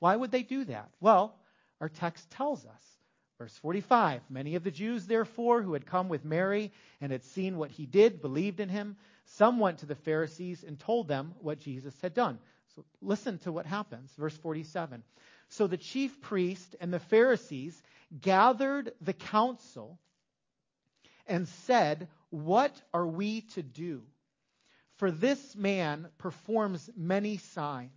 Why 0.00 0.16
would 0.16 0.32
they 0.32 0.42
do 0.42 0.64
that? 0.64 0.90
Well, 1.00 1.38
our 1.80 1.88
text 1.88 2.28
tells 2.30 2.64
us. 2.64 2.82
Verse 3.38 3.56
45 3.58 4.22
Many 4.28 4.56
of 4.56 4.64
the 4.64 4.70
Jews, 4.70 5.06
therefore, 5.06 5.62
who 5.62 5.74
had 5.74 5.86
come 5.86 6.08
with 6.08 6.24
Mary 6.24 6.72
and 7.00 7.12
had 7.12 7.22
seen 7.22 7.56
what 7.56 7.70
he 7.70 7.86
did, 7.86 8.20
believed 8.20 8.60
in 8.60 8.68
him. 8.68 8.96
Some 9.24 9.60
went 9.60 9.78
to 9.78 9.86
the 9.86 9.94
Pharisees 9.94 10.64
and 10.64 10.78
told 10.78 11.06
them 11.06 11.34
what 11.40 11.60
Jesus 11.60 11.94
had 12.02 12.14
done. 12.14 12.38
Listen 13.00 13.38
to 13.38 13.52
what 13.52 13.66
happens. 13.66 14.12
Verse 14.16 14.36
47. 14.36 15.02
So 15.48 15.66
the 15.66 15.76
chief 15.76 16.20
priest 16.20 16.76
and 16.80 16.92
the 16.92 17.00
Pharisees 17.00 17.80
gathered 18.20 18.92
the 19.00 19.12
council 19.12 19.98
and 21.26 21.48
said, 21.48 22.08
What 22.30 22.72
are 22.92 23.06
we 23.06 23.42
to 23.54 23.62
do? 23.62 24.02
For 24.96 25.10
this 25.10 25.56
man 25.56 26.08
performs 26.18 26.90
many 26.96 27.38
signs. 27.38 27.90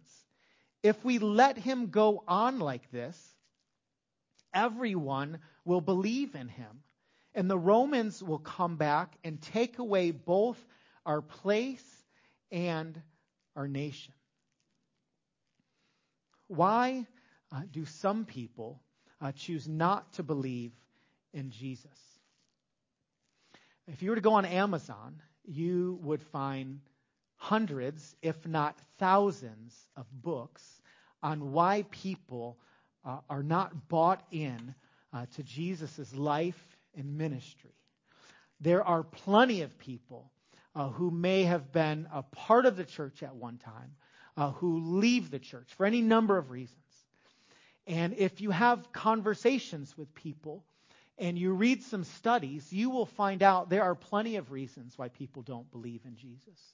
If 0.82 1.04
we 1.04 1.19
let 1.19 1.58
him 1.58 1.88
go 1.88 2.24
on 2.28 2.60
like 2.60 2.89
this, 2.91 3.17
everyone 4.54 5.39
will 5.65 5.82
believe 5.82 6.36
in 6.36 6.48
him. 6.48 6.84
And 7.36 7.50
the 7.50 7.58
Romans 7.58 8.22
will 8.22 8.39
come 8.39 8.78
back 8.78 9.15
and 9.24 9.41
take 9.41 9.80
away 9.80 10.12
both 10.12 10.58
our 11.06 11.22
place 11.22 11.84
and 12.52 13.02
our 13.56 13.67
nation. 13.67 14.13
Why 16.55 17.07
uh, 17.51 17.61
do 17.71 17.85
some 17.85 18.25
people 18.25 18.81
uh, 19.19 19.31
choose 19.31 19.67
not 19.67 20.13
to 20.13 20.23
believe 20.23 20.71
in 21.33 21.49
Jesus? 21.49 21.89
If 23.87 24.01
you 24.01 24.11
were 24.11 24.15
to 24.15 24.21
go 24.21 24.33
on 24.33 24.45
Amazon, 24.45 25.21
you 25.43 25.99
would 26.03 26.21
find 26.21 26.79
hundreds, 27.35 28.15
if 28.21 28.47
not 28.47 28.77
thousands, 28.99 29.75
of 29.97 30.05
books 30.21 30.63
on 31.21 31.51
why 31.51 31.85
people 31.89 32.57
uh, 33.03 33.17
are 33.29 33.43
not 33.43 33.89
bought 33.89 34.23
in 34.31 34.75
uh, 35.11 35.25
to 35.35 35.43
Jesus' 35.43 36.13
life 36.15 36.77
and 36.95 37.17
ministry. 37.17 37.75
There 38.61 38.83
are 38.83 39.03
plenty 39.03 39.61
of 39.61 39.77
people 39.77 40.31
uh, 40.75 40.89
who 40.89 41.11
may 41.11 41.43
have 41.43 41.71
been 41.71 42.07
a 42.13 42.23
part 42.23 42.65
of 42.65 42.77
the 42.77 42.85
church 42.85 43.23
at 43.23 43.35
one 43.35 43.57
time 43.57 43.95
uh, 44.38 44.52
who 44.52 45.00
leave 45.00 45.30
the 45.30 45.39
church 45.39 45.69
for 45.76 45.86
any 45.86 46.02
number 46.02 46.38
of 46.38 46.52
reasons. 46.52 46.80
And 47.86 48.13
if 48.17 48.41
you 48.41 48.52
have 48.52 48.91
conversations 48.91 49.98
with 49.98 50.13
people 50.15 50.63
and 51.17 51.38
you 51.38 51.54
read 51.54 51.84
some 51.84 52.04
studies, 52.04 52.72
you 52.72 52.89
will 52.89 53.06
find 53.06 53.43
out 53.43 53.69
there 53.69 53.84
are 53.84 53.96
plenty 53.96 54.38
of 54.38 54.52
reasons 54.52 54.98
why 54.98 55.10
people 55.10 55.41
don't 55.41 55.69
believe 55.72 56.02
in 56.06 56.15
Jesus. 56.15 56.74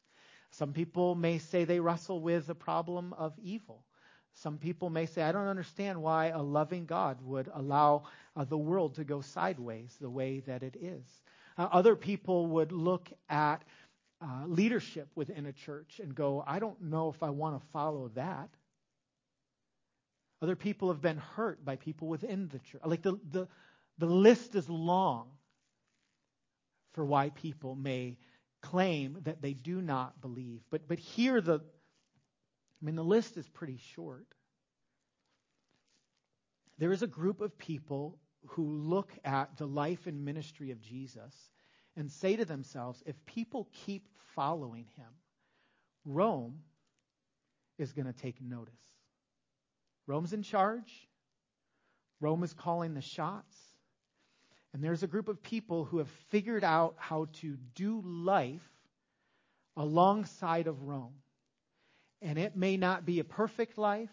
Some 0.52 0.74
people 0.74 1.16
may 1.16 1.38
say 1.38 1.64
they 1.64 1.80
wrestle 1.80 2.22
with 2.22 2.48
the 2.48 2.56
problem 2.56 3.14
of 3.14 3.34
evil. 3.42 3.84
Some 4.36 4.58
people 4.58 4.90
may 4.90 5.06
say, 5.06 5.22
I 5.22 5.32
don't 5.32 5.48
understand 5.48 6.02
why 6.02 6.28
a 6.28 6.42
loving 6.42 6.86
God 6.86 7.18
would 7.24 7.50
allow 7.54 8.04
uh, 8.36 8.46
the 8.46 8.58
world 8.58 8.96
to 8.96 9.04
go 9.04 9.22
sideways 9.22 9.98
the 10.00 10.10
way 10.10 10.40
that 10.42 10.64
it 10.64 10.78
is. 10.80 11.04
Uh, 11.58 11.68
other 11.72 11.96
people 11.96 12.48
would 12.48 12.72
look 12.72 13.10
at 13.28 13.64
uh, 14.22 14.46
leadership 14.48 15.08
within 15.16 15.46
a 15.46 15.54
church 15.54 16.00
and 16.04 16.14
go, 16.14 16.44
I 16.46 16.60
don't 16.60 16.82
know 16.82 17.10
if 17.10 17.24
I 17.24 17.30
want 17.30 17.60
to 17.60 17.68
follow 17.68 18.10
that. 18.16 18.50
Other 20.42 20.56
people 20.56 20.90
have 20.90 21.02
been 21.02 21.18
hurt 21.18 21.64
by 21.64 21.76
people 21.76 22.08
within 22.08 22.48
the 22.48 22.60
church. 22.60 22.82
Like 22.86 23.02
the, 23.02 23.20
the, 23.32 23.48
the 23.98 24.06
list 24.06 24.56
is 24.56 24.70
long 24.70 25.28
for 26.94 27.06
why 27.06 27.30
people 27.30 27.76
may 27.76 28.18
claim 28.62 29.18
that 29.24 29.42
they 29.42 29.54
do 29.54 29.82
not 29.82 30.22
believe. 30.22 30.62
But, 30.70 30.88
but 30.88 31.00
here, 31.00 31.42
the, 31.42 31.56
I 31.60 32.86
mean, 32.86 32.96
the 32.96 33.04
list 33.04 33.38
is 33.38 33.48
pretty 33.48 33.80
short. 33.96 34.26
There 36.78 36.94
is 36.94 37.04
a 37.04 37.08
group 37.08 37.42
of 37.42 37.58
people 37.58 38.18
who 38.48 38.64
look 38.66 39.12
at 39.26 39.58
the 39.58 39.66
life 39.66 40.08
and 40.08 40.24
ministry 40.24 40.72
of 40.72 40.82
Jesus 40.82 41.36
and 41.96 42.12
say 42.12 42.36
to 42.36 42.46
themselves, 42.46 43.02
if 43.06 43.16
people 43.26 43.68
keep 43.86 44.08
following 44.36 44.86
him, 44.96 45.08
Rome 46.06 46.60
is 47.78 47.94
going 47.94 48.08
to 48.08 48.14
take 48.14 48.42
notice. 48.42 48.74
Rome's 50.08 50.34
in 50.34 50.44
charge. 50.44 51.08
Rome 52.20 52.44
is 52.44 52.54
calling 52.54 52.94
the 52.94 53.02
shots. 53.02 53.56
And 54.74 54.84
there's 54.84 55.04
a 55.04 55.08
group 55.08 55.30
of 55.30 55.42
people 55.42 55.86
who 55.86 55.98
have 55.98 56.10
figured 56.30 56.64
out 56.64 56.96
how 56.98 57.28
to 57.42 57.58
do 57.76 58.02
life 58.06 58.68
alongside 59.76 60.68
of 60.68 60.84
Rome. 60.84 61.16
And 62.22 62.38
it 62.38 62.56
may 62.56 62.78
not 62.78 63.06
be 63.06 63.20
a 63.20 63.24
perfect 63.24 63.78
life, 63.78 64.12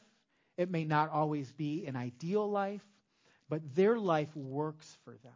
it 0.57 0.71
may 0.71 0.85
not 0.85 1.11
always 1.11 1.53
be 1.53 1.85
an 1.87 1.97
ideal 1.97 2.49
life, 2.49 2.85
but 3.49 3.75
their 3.75 3.99
life 3.99 4.35
works 4.35 4.97
for 5.05 5.17
them. 5.23 5.33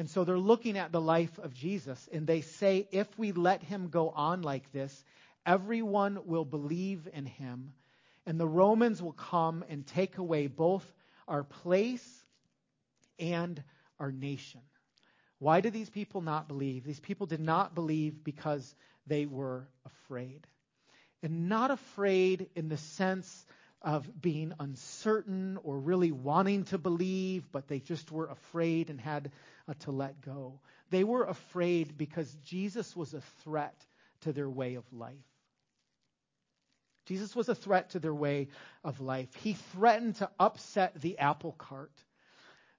And 0.00 0.08
so 0.08 0.24
they're 0.24 0.38
looking 0.38 0.78
at 0.78 0.92
the 0.92 1.00
life 1.00 1.38
of 1.38 1.52
Jesus 1.52 2.08
and 2.10 2.26
they 2.26 2.40
say, 2.40 2.88
if 2.90 3.06
we 3.18 3.32
let 3.32 3.62
him 3.62 3.88
go 3.88 4.08
on 4.08 4.40
like 4.40 4.72
this, 4.72 5.04
everyone 5.44 6.20
will 6.24 6.46
believe 6.46 7.06
in 7.12 7.26
him 7.26 7.74
and 8.24 8.40
the 8.40 8.48
Romans 8.48 9.02
will 9.02 9.12
come 9.12 9.62
and 9.68 9.86
take 9.86 10.16
away 10.16 10.46
both 10.46 10.90
our 11.28 11.44
place 11.44 12.24
and 13.18 13.62
our 13.98 14.10
nation. 14.10 14.62
Why 15.38 15.60
did 15.60 15.74
these 15.74 15.90
people 15.90 16.22
not 16.22 16.48
believe? 16.48 16.82
These 16.82 17.00
people 17.00 17.26
did 17.26 17.40
not 17.40 17.74
believe 17.74 18.24
because 18.24 18.74
they 19.06 19.26
were 19.26 19.68
afraid. 19.84 20.46
And 21.22 21.50
not 21.50 21.70
afraid 21.70 22.48
in 22.54 22.70
the 22.70 22.78
sense 22.78 23.44
of 23.82 24.08
being 24.20 24.52
uncertain 24.60 25.58
or 25.62 25.78
really 25.78 26.12
wanting 26.12 26.64
to 26.64 26.78
believe, 26.78 27.50
but 27.52 27.68
they 27.68 27.80
just 27.80 28.10
were 28.10 28.28
afraid 28.28 28.90
and 28.90 29.00
had 29.00 29.30
uh, 29.70 29.74
to 29.80 29.92
let 29.92 30.20
go. 30.20 30.60
They 30.90 31.04
were 31.04 31.24
afraid 31.24 31.96
because 31.96 32.34
Jesus 32.44 32.96
was 32.96 33.14
a 33.14 33.22
threat 33.44 33.86
to 34.22 34.32
their 34.32 34.50
way 34.50 34.74
of 34.74 34.84
life. 34.92 35.14
Jesus 37.06 37.34
was 37.34 37.48
a 37.48 37.54
threat 37.54 37.90
to 37.90 37.98
their 37.98 38.14
way 38.14 38.48
of 38.84 39.00
life. 39.00 39.34
He 39.36 39.54
threatened 39.72 40.16
to 40.16 40.30
upset 40.38 41.00
the 41.00 41.18
apple 41.18 41.52
cart. 41.52 41.92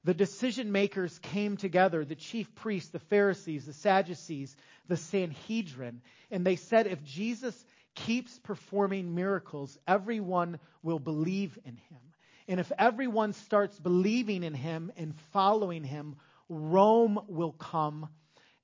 The 0.03 0.13
decision 0.13 0.71
makers 0.71 1.19
came 1.19 1.57
together, 1.57 2.03
the 2.03 2.15
chief 2.15 2.53
priests, 2.55 2.89
the 2.89 2.99
Pharisees, 2.99 3.65
the 3.65 3.73
Sadducees, 3.73 4.55
the 4.87 4.97
Sanhedrin, 4.97 6.01
and 6.31 6.45
they 6.45 6.55
said 6.55 6.87
if 6.87 7.03
Jesus 7.03 7.65
keeps 7.93 8.39
performing 8.39 9.13
miracles, 9.13 9.77
everyone 9.87 10.59
will 10.81 10.99
believe 10.99 11.57
in 11.65 11.75
him. 11.75 11.99
And 12.47 12.59
if 12.59 12.71
everyone 12.77 13.33
starts 13.33 13.79
believing 13.79 14.43
in 14.43 14.53
him 14.53 14.91
and 14.97 15.13
following 15.31 15.83
him, 15.83 16.15
Rome 16.51 17.17
will 17.27 17.53
come 17.53 18.09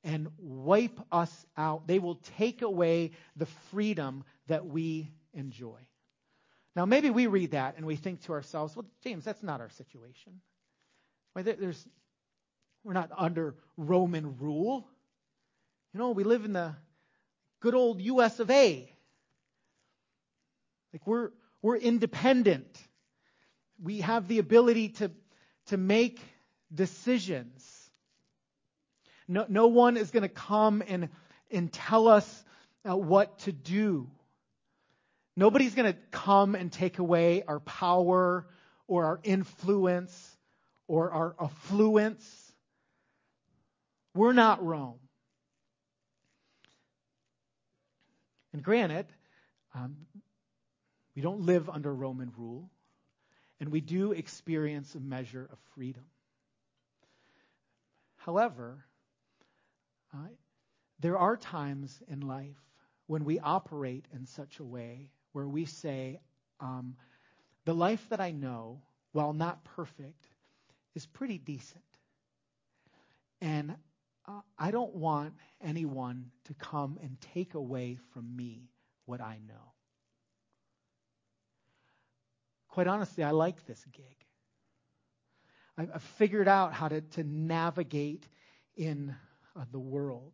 and 0.03 0.27
wipe 0.37 0.99
us 1.09 1.45
out. 1.55 1.87
They 1.87 1.99
will 1.99 2.19
take 2.37 2.61
away 2.61 3.11
the 3.37 3.45
freedom 3.71 4.25
that 4.47 4.65
we 4.65 5.09
enjoy. 5.33 5.79
Now, 6.75 6.85
maybe 6.85 7.09
we 7.09 7.27
read 7.27 7.51
that 7.51 7.77
and 7.77 7.85
we 7.85 7.95
think 7.95 8.21
to 8.23 8.33
ourselves, 8.33 8.75
well, 8.75 8.85
James, 9.03 9.23
that's 9.23 9.41
not 9.41 9.61
our 9.61 9.69
situation. 9.69 10.41
There's, 11.33 11.87
we're 12.83 12.93
not 12.93 13.09
under 13.17 13.55
Roman 13.77 14.37
rule. 14.37 14.85
You 15.93 15.99
know, 15.99 16.11
we 16.11 16.25
live 16.25 16.43
in 16.43 16.53
the 16.53 16.75
good 17.61 17.73
old 17.73 18.01
US 18.01 18.39
of 18.39 18.51
A. 18.51 18.91
Like 20.91 21.07
we're, 21.07 21.31
we're 21.61 21.77
independent. 21.77 22.77
We 23.81 24.01
have 24.01 24.27
the 24.27 24.39
ability 24.39 24.89
to, 24.89 25.11
to 25.67 25.77
make 25.77 26.19
decisions. 26.73 27.76
No, 29.27 29.45
no 29.47 29.67
one 29.67 29.97
is 29.97 30.11
going 30.11 30.23
to 30.23 30.29
come 30.29 30.81
and, 30.87 31.09
and 31.51 31.71
tell 31.71 32.07
us 32.07 32.43
uh, 32.89 32.95
what 32.95 33.39
to 33.39 33.51
do. 33.51 34.09
Nobody's 35.35 35.75
going 35.75 35.91
to 35.91 35.99
come 36.11 36.55
and 36.55 36.71
take 36.71 36.99
away 36.99 37.43
our 37.47 37.59
power 37.59 38.47
or 38.87 39.05
our 39.05 39.19
influence 39.23 40.37
or 40.87 41.11
our 41.11 41.35
affluence. 41.39 42.53
We're 44.15 44.33
not 44.33 44.65
Rome. 44.65 44.99
And 48.53 48.63
granted, 48.63 49.05
um, 49.75 49.97
we 51.15 51.21
don't 51.21 51.41
live 51.41 51.69
under 51.69 51.93
Roman 51.93 52.31
rule, 52.35 52.71
and 53.59 53.69
we 53.69 53.81
do 53.81 54.13
experience 54.13 54.95
a 54.95 54.99
measure 54.99 55.47
of 55.51 55.59
freedom. 55.75 56.05
However, 58.15 58.86
uh, 60.13 60.27
there 60.99 61.17
are 61.17 61.37
times 61.37 62.01
in 62.07 62.21
life 62.21 62.57
when 63.07 63.23
we 63.25 63.39
operate 63.39 64.05
in 64.13 64.25
such 64.25 64.59
a 64.59 64.63
way 64.63 65.09
where 65.31 65.47
we 65.47 65.65
say, 65.65 66.19
um, 66.59 66.95
the 67.65 67.73
life 67.73 68.05
that 68.09 68.19
I 68.19 68.31
know, 68.31 68.81
while 69.11 69.33
not 69.33 69.63
perfect, 69.63 70.25
is 70.95 71.05
pretty 71.05 71.37
decent. 71.37 71.83
And 73.41 73.75
uh, 74.27 74.41
I 74.57 74.71
don't 74.71 74.95
want 74.95 75.33
anyone 75.61 76.31
to 76.45 76.53
come 76.55 76.97
and 77.01 77.17
take 77.33 77.53
away 77.53 77.97
from 78.13 78.35
me 78.35 78.69
what 79.05 79.21
I 79.21 79.39
know 79.47 79.73
quite 82.77 82.85
honestly, 82.85 83.23
I 83.23 83.31
like 83.31 83.65
this 83.65 83.83
gig. 83.91 84.03
I've 85.79 86.03
figured 86.19 86.47
out 86.47 86.73
how 86.73 86.87
to, 86.87 87.01
to 87.01 87.23
navigate 87.23 88.27
in 88.75 89.15
the 89.71 89.79
world. 89.79 90.33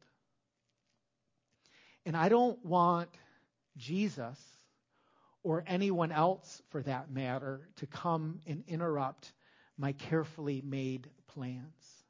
And 2.06 2.18
I 2.18 2.30
don't 2.30 2.64
want 2.66 3.10
Jesus 3.78 4.40
or 5.44 5.64
anyone 5.68 6.12
else 6.12 6.62
for 6.70 6.82
that 6.84 7.12
matter 7.12 7.68
to 7.78 7.88
come 7.88 8.40
and 8.48 8.64
interrupt 8.68 9.32
my 9.78 9.94
carefully 9.94 10.62
made 10.66 11.10
plans. 11.28 12.04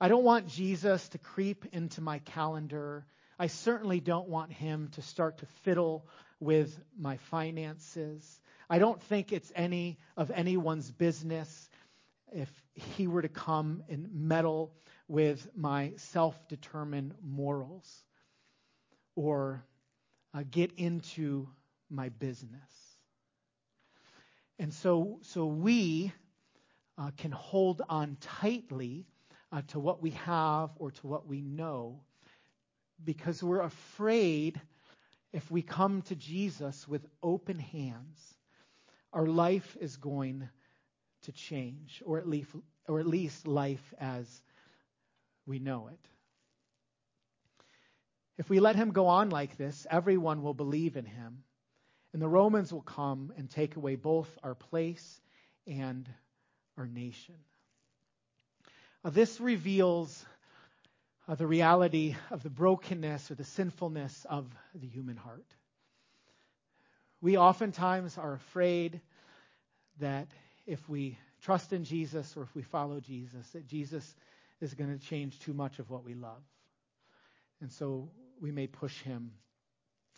I 0.00 0.08
don't 0.08 0.24
want 0.24 0.48
Jesus 0.48 1.08
to 1.10 1.18
creep 1.18 1.66
into 1.72 2.00
my 2.00 2.18
calendar. 2.18 3.06
I 3.38 3.46
certainly 3.46 4.00
don't 4.00 4.28
want 4.28 4.52
him 4.52 4.88
to 4.92 5.02
start 5.02 5.38
to 5.38 5.46
fiddle 5.62 6.06
with 6.40 6.78
my 6.98 7.16
finances. 7.16 8.40
I 8.68 8.78
don't 8.78 9.02
think 9.02 9.32
it's 9.32 9.52
any 9.54 9.98
of 10.16 10.30
anyone's 10.30 10.90
business 10.90 11.68
if 12.32 12.50
he 12.74 13.06
were 13.06 13.22
to 13.22 13.28
come 13.28 13.82
and 13.88 14.08
meddle 14.12 14.72
with 15.08 15.48
my 15.56 15.92
self 15.96 16.48
determined 16.48 17.14
morals 17.22 18.04
or 19.16 19.64
uh, 20.32 20.42
get 20.50 20.72
into 20.76 21.48
my 21.90 22.08
business. 22.08 22.70
And 24.58 24.72
so, 24.72 25.18
so 25.22 25.46
we 25.46 26.12
uh, 26.96 27.10
can 27.16 27.32
hold 27.32 27.82
on 27.88 28.16
tightly 28.20 29.06
uh, 29.52 29.62
to 29.68 29.78
what 29.78 30.02
we 30.02 30.10
have 30.10 30.70
or 30.76 30.90
to 30.90 31.06
what 31.06 31.26
we 31.26 31.40
know 31.40 32.00
because 33.04 33.42
we're 33.42 33.62
afraid 33.62 34.60
if 35.32 35.50
we 35.50 35.62
come 35.62 36.02
to 36.02 36.14
Jesus 36.14 36.86
with 36.86 37.04
open 37.22 37.58
hands 37.58 38.34
our 39.14 39.26
life 39.26 39.76
is 39.80 39.96
going 39.96 40.48
to 41.22 41.32
change, 41.32 42.02
or 42.04 42.18
at 42.18 42.28
least, 42.28 42.50
or 42.88 42.98
at 42.98 43.06
least 43.06 43.46
life 43.46 43.94
as 43.98 44.42
we 45.46 45.58
know 45.58 45.88
it. 45.88 45.98
If 48.36 48.50
we 48.50 48.60
let 48.60 48.76
him 48.76 48.90
go 48.90 49.06
on 49.06 49.30
like 49.30 49.56
this, 49.56 49.86
everyone 49.90 50.42
will 50.42 50.54
believe 50.54 50.96
in 50.96 51.04
him, 51.04 51.44
and 52.12 52.20
the 52.20 52.28
Romans 52.28 52.72
will 52.72 52.82
come 52.82 53.32
and 53.36 53.48
take 53.48 53.76
away 53.76 53.94
both 53.94 54.28
our 54.42 54.54
place 54.54 55.20
and 55.66 56.08
our 56.76 56.86
nation. 56.86 57.36
Uh, 59.04 59.10
this 59.10 59.40
reveals 59.40 60.24
uh, 61.28 61.34
the 61.34 61.46
reality 61.46 62.16
of 62.30 62.42
the 62.42 62.50
brokenness 62.50 63.30
or 63.30 63.34
the 63.34 63.44
sinfulness 63.44 64.26
of 64.28 64.46
the 64.74 64.86
human 64.86 65.16
heart. 65.16 65.46
We 67.20 67.38
oftentimes 67.38 68.18
are 68.18 68.34
afraid 68.34 69.00
that 70.00 70.28
if 70.66 70.86
we 70.88 71.18
trust 71.42 71.72
in 71.72 71.84
Jesus 71.84 72.36
or 72.36 72.42
if 72.42 72.54
we 72.54 72.62
follow 72.62 73.00
Jesus, 73.00 73.46
that 73.50 73.66
Jesus 73.66 74.14
is 74.64 74.74
going 74.74 74.96
to 74.96 75.04
change 75.06 75.38
too 75.40 75.54
much 75.54 75.78
of 75.78 75.90
what 75.90 76.04
we 76.04 76.14
love. 76.14 76.42
And 77.60 77.70
so 77.70 78.10
we 78.40 78.50
may 78.50 78.66
push 78.66 79.00
him 79.02 79.30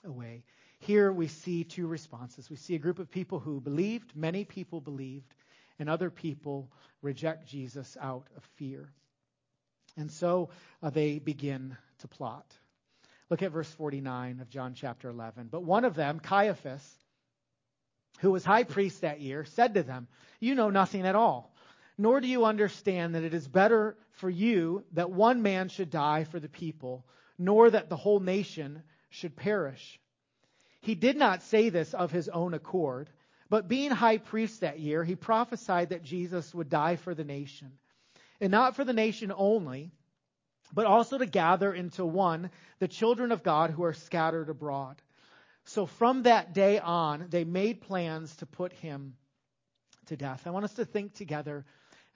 away. 0.04 0.44
Here 0.78 1.12
we 1.12 1.28
see 1.28 1.64
two 1.64 1.86
responses. 1.86 2.48
We 2.48 2.56
see 2.56 2.74
a 2.74 2.78
group 2.78 2.98
of 2.98 3.10
people 3.10 3.40
who 3.40 3.60
believed, 3.60 4.16
many 4.16 4.44
people 4.44 4.80
believed, 4.80 5.34
and 5.78 5.88
other 5.90 6.10
people 6.10 6.70
reject 7.02 7.46
Jesus 7.46 7.96
out 8.00 8.28
of 8.36 8.44
fear. 8.56 8.90
And 9.96 10.10
so 10.10 10.50
uh, 10.82 10.90
they 10.90 11.18
begin 11.18 11.76
to 11.98 12.08
plot. 12.08 12.46
Look 13.30 13.42
at 13.42 13.52
verse 13.52 13.70
49 13.72 14.40
of 14.40 14.50
John 14.50 14.74
chapter 14.74 15.08
11. 15.08 15.48
But 15.50 15.64
one 15.64 15.84
of 15.84 15.94
them, 15.94 16.20
Caiaphas, 16.20 16.84
who 18.20 18.30
was 18.30 18.44
high 18.44 18.64
priest 18.64 19.00
that 19.00 19.20
year, 19.20 19.44
said 19.44 19.74
to 19.74 19.82
them, 19.82 20.06
You 20.38 20.54
know 20.54 20.70
nothing 20.70 21.06
at 21.06 21.14
all, 21.14 21.54
nor 21.98 22.20
do 22.20 22.28
you 22.28 22.44
understand 22.44 23.14
that 23.14 23.24
it 23.24 23.34
is 23.34 23.48
better 23.48 23.96
for 24.12 24.28
you 24.28 24.84
that 24.92 25.10
one 25.10 25.42
man 25.42 25.68
should 25.68 25.90
die 25.90 26.24
for 26.24 26.38
the 26.40 26.48
people, 26.48 27.06
nor 27.38 27.70
that 27.70 27.88
the 27.88 27.96
whole 27.96 28.20
nation 28.20 28.82
should 29.10 29.36
perish. 29.36 29.98
He 30.80 30.94
did 30.94 31.16
not 31.16 31.42
say 31.42 31.70
this 31.70 31.94
of 31.94 32.12
his 32.12 32.28
own 32.28 32.54
accord, 32.54 33.08
but 33.48 33.68
being 33.68 33.90
high 33.90 34.18
priest 34.18 34.60
that 34.60 34.80
year, 34.80 35.04
he 35.04 35.16
prophesied 35.16 35.90
that 35.90 36.02
Jesus 36.02 36.54
would 36.54 36.68
die 36.68 36.96
for 36.96 37.14
the 37.14 37.24
nation. 37.24 37.72
And 38.40 38.50
not 38.50 38.76
for 38.76 38.84
the 38.84 38.92
nation 38.92 39.32
only, 39.34 39.90
but 40.72 40.86
also 40.86 41.16
to 41.16 41.26
gather 41.26 41.72
into 41.72 42.04
one 42.04 42.50
the 42.78 42.88
children 42.88 43.32
of 43.32 43.42
God 43.42 43.70
who 43.70 43.84
are 43.84 43.94
scattered 43.94 44.48
abroad. 44.48 45.00
So 45.64 45.86
from 45.86 46.24
that 46.24 46.52
day 46.52 46.78
on, 46.78 47.26
they 47.30 47.44
made 47.44 47.80
plans 47.80 48.36
to 48.36 48.46
put 48.46 48.72
him 48.72 49.14
to 50.06 50.16
death. 50.16 50.42
I 50.46 50.50
want 50.50 50.64
us 50.64 50.74
to 50.74 50.84
think 50.84 51.14
together 51.14 51.64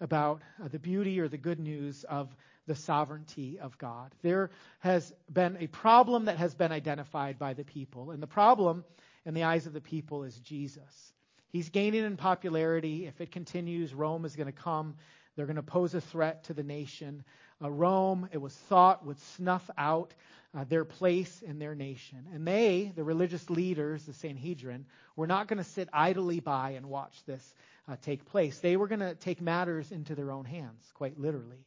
about 0.01 0.43
uh, 0.63 0.69
the 0.69 0.79
beauty 0.79 1.21
or 1.21 1.29
the 1.29 1.39
good 1.39 1.61
news 1.61 2.05
of 2.05 2.35
the 2.67 2.75
sovereignty 2.75 3.59
of 3.59 3.77
God. 3.79 4.15
There 4.23 4.51
has 4.81 5.13
been 5.33 5.57
a 5.61 5.67
problem 5.67 6.27
that 6.27 6.39
has 6.39 6.55
been 6.55 6.73
identified 6.73 7.39
by 7.39 7.55
the 7.55 7.65
people, 7.65 8.11
and 8.13 8.23
the 8.23 8.27
problem 8.27 8.85
in 9.27 9.35
the 9.35 9.43
eyes 9.45 9.67
of 9.67 9.73
the 9.73 9.81
people 9.81 10.25
is 10.25 10.39
Jesus. 10.39 11.13
He's 11.49 11.69
gaining 11.71 12.05
in 12.05 12.17
popularity. 12.17 13.07
If 13.07 13.21
it 13.21 13.33
continues, 13.33 13.93
Rome 13.93 14.25
is 14.25 14.37
going 14.37 14.47
to 14.47 14.53
come 14.53 14.97
They're 15.37 15.47
going 15.47 15.57
to 15.57 15.63
pose 15.63 15.95
a 15.95 16.01
threat 16.01 16.45
to 16.45 16.55
the 16.55 16.63
nation. 16.63 17.25
Uh, 17.63 17.71
Rome, 17.71 18.29
it 18.33 18.39
was 18.39 18.55
thought, 18.55 19.07
would 19.07 19.19
snuff 19.19 19.69
out 19.79 20.13
uh, 20.55 20.65
their 20.65 20.85
place 20.85 21.43
in 21.43 21.59
their 21.59 21.75
nation. 21.75 22.27
And 22.35 22.47
they, 22.47 22.93
the 22.95 23.05
religious 23.05 23.49
leaders, 23.49 24.05
the 24.05 24.13
Sanhedrin, 24.13 24.87
were 25.17 25.27
not 25.27 25.49
going 25.49 25.59
to 25.59 25.65
sit 25.65 25.89
idly 25.93 26.41
by 26.41 26.71
and 26.71 26.87
watch 26.87 27.25
this 27.25 27.55
uh, 27.91 27.97
take 28.03 28.25
place. 28.27 28.59
They 28.59 28.77
were 28.77 28.87
going 28.87 29.01
to 29.01 29.15
take 29.15 29.41
matters 29.41 29.91
into 29.91 30.15
their 30.15 30.31
own 30.31 30.45
hands, 30.45 30.85
quite 30.95 31.19
literally. 31.19 31.65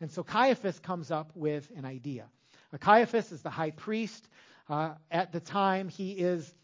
And 0.00 0.10
so 0.10 0.22
Caiaphas 0.22 0.78
comes 0.78 1.10
up 1.10 1.32
with 1.34 1.70
an 1.76 1.84
idea. 1.84 2.24
Uh, 2.72 2.78
Caiaphas 2.78 3.32
is 3.32 3.42
the 3.42 3.50
high 3.50 3.72
priest. 3.72 4.26
Uh, 4.68 4.94
at 5.10 5.32
the 5.32 5.40
time, 5.40 5.88
he 5.88 6.12
is 6.12 6.54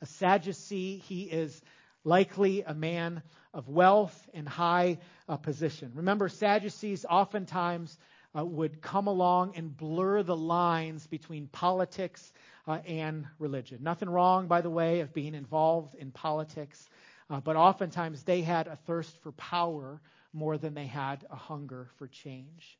a 0.00 0.06
Sadducee. 0.06 0.98
He 0.98 1.22
is 1.24 1.60
likely 2.04 2.62
a 2.62 2.74
man 2.74 3.22
of 3.52 3.68
wealth 3.68 4.28
and 4.32 4.48
high 4.48 4.98
uh, 5.28 5.36
position. 5.36 5.92
Remember, 5.94 6.28
Sadducees 6.28 7.04
oftentimes 7.08 7.96
uh, 8.36 8.44
would 8.44 8.80
come 8.80 9.08
along 9.08 9.56
and 9.56 9.76
blur 9.76 10.22
the 10.22 10.36
lines 10.36 11.06
between 11.06 11.48
politics 11.48 12.32
uh, 12.66 12.78
and 12.86 13.26
religion. 13.38 13.80
Nothing 13.82 14.08
wrong, 14.08 14.46
by 14.46 14.62
the 14.62 14.70
way, 14.70 15.00
of 15.00 15.12
being 15.12 15.34
involved 15.34 15.94
in 15.94 16.10
politics, 16.12 16.88
uh, 17.30 17.40
but 17.40 17.56
oftentimes 17.56 18.22
they 18.22 18.42
had 18.42 18.66
a 18.66 18.76
thirst 18.76 19.16
for 19.22 19.32
power 19.32 20.00
more 20.32 20.58
than 20.58 20.74
they 20.74 20.86
had 20.86 21.24
a 21.30 21.36
hunger 21.36 21.88
for 21.98 22.06
change. 22.08 22.78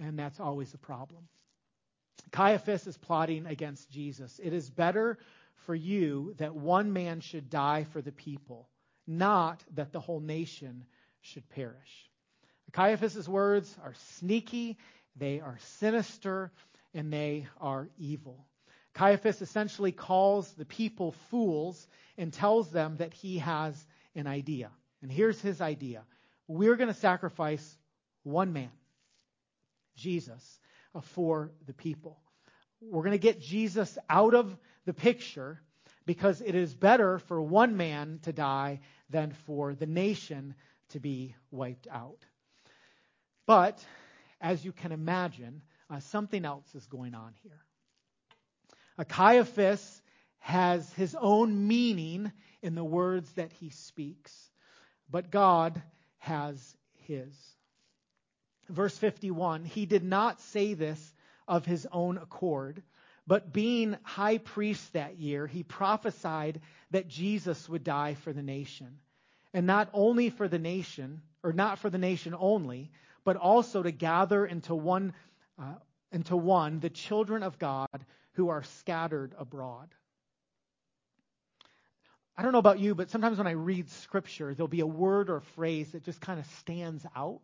And 0.00 0.18
that's 0.18 0.40
always 0.40 0.72
a 0.74 0.78
problem. 0.78 1.28
Caiaphas 2.30 2.86
is 2.86 2.96
plotting 2.96 3.46
against 3.46 3.90
Jesus. 3.90 4.40
It 4.42 4.52
is 4.52 4.68
better 4.70 5.18
for 5.66 5.74
you 5.74 6.34
that 6.38 6.54
one 6.54 6.92
man 6.92 7.20
should 7.20 7.50
die 7.50 7.84
for 7.92 8.02
the 8.02 8.12
people, 8.12 8.68
not 9.06 9.62
that 9.74 9.92
the 9.92 10.00
whole 10.00 10.20
nation 10.20 10.84
should 11.20 11.48
perish. 11.50 12.10
Caiaphas' 12.72 13.28
words 13.28 13.74
are 13.82 13.94
sneaky, 14.18 14.76
they 15.16 15.40
are 15.40 15.58
sinister, 15.80 16.52
and 16.94 17.12
they 17.12 17.46
are 17.60 17.88
evil. 17.98 18.46
Caiaphas 18.98 19.40
essentially 19.40 19.92
calls 19.92 20.52
the 20.54 20.64
people 20.64 21.12
fools 21.30 21.86
and 22.16 22.32
tells 22.32 22.72
them 22.72 22.96
that 22.96 23.14
he 23.14 23.38
has 23.38 23.86
an 24.16 24.26
idea. 24.26 24.72
And 25.02 25.12
here's 25.12 25.40
his 25.40 25.60
idea 25.60 26.02
we're 26.48 26.74
going 26.74 26.92
to 26.92 27.00
sacrifice 27.00 27.78
one 28.24 28.52
man, 28.52 28.72
Jesus, 29.94 30.42
uh, 30.96 31.00
for 31.00 31.52
the 31.66 31.72
people. 31.72 32.18
We're 32.80 33.04
going 33.04 33.12
to 33.12 33.18
get 33.18 33.40
Jesus 33.40 33.96
out 34.10 34.34
of 34.34 34.56
the 34.84 34.94
picture 34.94 35.60
because 36.04 36.40
it 36.40 36.56
is 36.56 36.74
better 36.74 37.20
for 37.20 37.40
one 37.40 37.76
man 37.76 38.18
to 38.22 38.32
die 38.32 38.80
than 39.10 39.30
for 39.46 39.76
the 39.76 39.86
nation 39.86 40.56
to 40.88 40.98
be 40.98 41.36
wiped 41.52 41.86
out. 41.88 42.18
But, 43.46 43.78
as 44.40 44.64
you 44.64 44.72
can 44.72 44.90
imagine, 44.90 45.62
uh, 45.88 46.00
something 46.00 46.44
else 46.44 46.74
is 46.74 46.86
going 46.86 47.14
on 47.14 47.34
here. 47.44 47.60
Uh, 48.98 49.04
Caiaphas 49.04 50.02
has 50.38 50.90
his 50.94 51.14
own 51.18 51.68
meaning 51.68 52.32
in 52.62 52.74
the 52.74 52.84
words 52.84 53.30
that 53.32 53.52
he 53.52 53.70
speaks, 53.70 54.32
but 55.08 55.30
God 55.30 55.80
has 56.18 56.76
his. 57.06 57.32
Verse 58.68 58.96
51 58.98 59.64
He 59.64 59.86
did 59.86 60.04
not 60.04 60.40
say 60.40 60.74
this 60.74 61.14
of 61.46 61.64
his 61.64 61.86
own 61.92 62.18
accord, 62.18 62.82
but 63.26 63.52
being 63.52 63.96
high 64.02 64.38
priest 64.38 64.92
that 64.92 65.18
year, 65.18 65.46
he 65.46 65.62
prophesied 65.62 66.60
that 66.90 67.08
Jesus 67.08 67.68
would 67.68 67.84
die 67.84 68.14
for 68.14 68.32
the 68.32 68.42
nation. 68.42 68.98
And 69.54 69.66
not 69.66 69.88
only 69.92 70.30
for 70.30 70.48
the 70.48 70.58
nation, 70.58 71.22
or 71.42 71.52
not 71.52 71.78
for 71.78 71.88
the 71.88 71.98
nation 71.98 72.34
only, 72.38 72.90
but 73.24 73.36
also 73.36 73.82
to 73.82 73.90
gather 73.90 74.44
into 74.44 74.74
one, 74.74 75.14
uh, 75.58 75.74
into 76.12 76.36
one 76.36 76.80
the 76.80 76.90
children 76.90 77.42
of 77.42 77.58
God 77.58 77.88
who 78.38 78.50
are 78.50 78.62
scattered 78.62 79.34
abroad. 79.36 79.88
I 82.36 82.42
don't 82.42 82.52
know 82.52 82.58
about 82.58 82.78
you, 82.78 82.94
but 82.94 83.10
sometimes 83.10 83.36
when 83.36 83.48
I 83.48 83.52
read 83.52 83.90
scripture, 83.90 84.54
there'll 84.54 84.68
be 84.68 84.78
a 84.78 84.86
word 84.86 85.28
or 85.28 85.40
phrase 85.40 85.90
that 85.90 86.04
just 86.04 86.20
kind 86.20 86.38
of 86.38 86.46
stands 86.60 87.04
out 87.16 87.40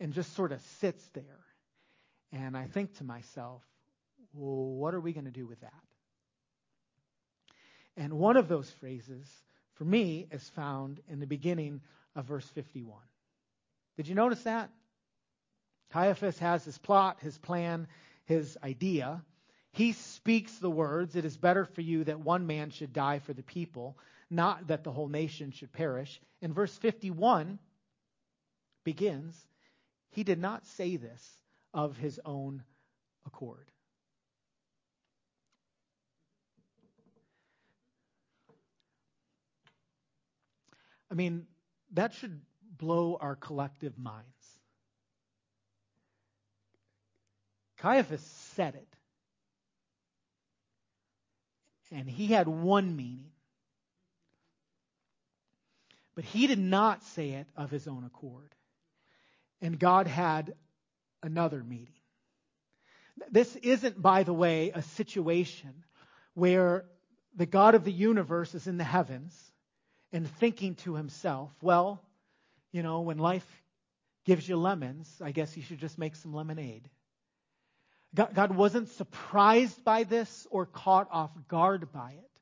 and 0.00 0.14
just 0.14 0.34
sort 0.34 0.52
of 0.52 0.62
sits 0.80 1.06
there. 1.12 1.44
And 2.32 2.56
I 2.56 2.64
think 2.64 2.96
to 2.96 3.04
myself, 3.04 3.62
well, 4.32 4.64
what 4.64 4.94
are 4.94 5.00
we 5.00 5.12
going 5.12 5.26
to 5.26 5.30
do 5.30 5.46
with 5.46 5.60
that? 5.60 5.72
And 7.98 8.14
one 8.14 8.38
of 8.38 8.48
those 8.48 8.70
phrases, 8.80 9.26
for 9.74 9.84
me, 9.84 10.26
is 10.32 10.48
found 10.56 11.00
in 11.06 11.20
the 11.20 11.26
beginning 11.26 11.82
of 12.16 12.24
verse 12.24 12.48
51. 12.54 12.96
Did 13.98 14.08
you 14.08 14.14
notice 14.14 14.42
that? 14.44 14.70
Caiaphas 15.92 16.38
has 16.38 16.64
his 16.64 16.78
plot, 16.78 17.18
his 17.20 17.36
plan, 17.36 17.88
his 18.24 18.56
idea. 18.64 19.22
He 19.74 19.90
speaks 19.90 20.56
the 20.58 20.70
words, 20.70 21.16
It 21.16 21.24
is 21.24 21.36
better 21.36 21.64
for 21.64 21.80
you 21.80 22.04
that 22.04 22.20
one 22.20 22.46
man 22.46 22.70
should 22.70 22.92
die 22.92 23.18
for 23.18 23.32
the 23.32 23.42
people 23.42 23.98
not 24.30 24.68
that 24.68 24.84
the 24.84 24.92
whole 24.92 25.08
nation 25.08 25.50
should 25.50 25.72
perish. 25.72 26.20
And 26.40 26.54
verse 26.54 26.76
51 26.78 27.58
begins, 28.84 29.36
He 30.10 30.22
did 30.22 30.38
not 30.38 30.64
say 30.64 30.96
this 30.96 31.22
of 31.72 31.96
his 31.96 32.20
own 32.24 32.62
accord. 33.26 33.68
I 41.10 41.14
mean, 41.14 41.46
that 41.94 42.14
should 42.14 42.40
blow 42.78 43.18
our 43.20 43.34
collective 43.34 43.98
minds. 43.98 44.24
Caiaphas 47.78 48.22
said 48.54 48.76
it. 48.76 48.93
And 51.94 52.10
he 52.10 52.26
had 52.26 52.48
one 52.48 52.96
meaning. 52.96 53.30
But 56.16 56.24
he 56.24 56.48
did 56.48 56.58
not 56.58 57.04
say 57.04 57.30
it 57.30 57.46
of 57.56 57.70
his 57.70 57.86
own 57.86 58.04
accord. 58.04 58.52
And 59.62 59.78
God 59.78 60.08
had 60.08 60.54
another 61.22 61.62
meeting. 61.62 61.94
This 63.30 63.54
isn't, 63.56 64.00
by 64.00 64.24
the 64.24 64.32
way, 64.32 64.72
a 64.74 64.82
situation 64.82 65.84
where 66.34 66.84
the 67.36 67.46
God 67.46 67.76
of 67.76 67.84
the 67.84 67.92
universe 67.92 68.54
is 68.56 68.66
in 68.66 68.76
the 68.76 68.84
heavens 68.84 69.34
and 70.12 70.28
thinking 70.28 70.74
to 70.76 70.96
himself, 70.96 71.52
well, 71.62 72.02
you 72.72 72.82
know, 72.82 73.02
when 73.02 73.18
life 73.18 73.46
gives 74.24 74.48
you 74.48 74.56
lemons, 74.56 75.08
I 75.22 75.30
guess 75.30 75.56
you 75.56 75.62
should 75.62 75.78
just 75.78 75.96
make 75.96 76.16
some 76.16 76.34
lemonade. 76.34 76.88
God, 78.14 78.54
wasn't 78.54 78.88
surprised 78.90 79.82
by 79.84 80.04
this 80.04 80.46
or 80.50 80.66
caught 80.66 81.08
off 81.10 81.30
guard 81.48 81.92
by 81.92 82.12
it 82.12 82.34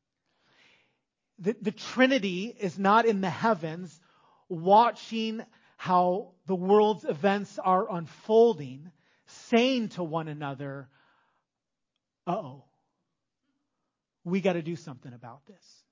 the, 1.43 1.57
the 1.61 1.73
Trinity 1.73 2.55
is 2.59 2.79
not 2.79 3.05
in 3.05 3.21
the 3.21 3.31
heavens 3.31 4.01
watching 4.49 5.45
how 5.77 6.33
the 6.47 6.55
world's 6.55 7.05
events 7.05 7.59
are 7.59 7.93
unfolding, 7.93 8.91
saying 9.27 9.89
to 9.91 10.05
one 10.05 10.29
another, 10.29 10.89
uh 12.27 12.37
oh, 12.37 12.65
we 14.25 14.41
got 14.41 14.53
to 14.53 14.63
do 14.63 14.77
something 14.77 15.13
about 15.13 15.45
this. 15.47 15.85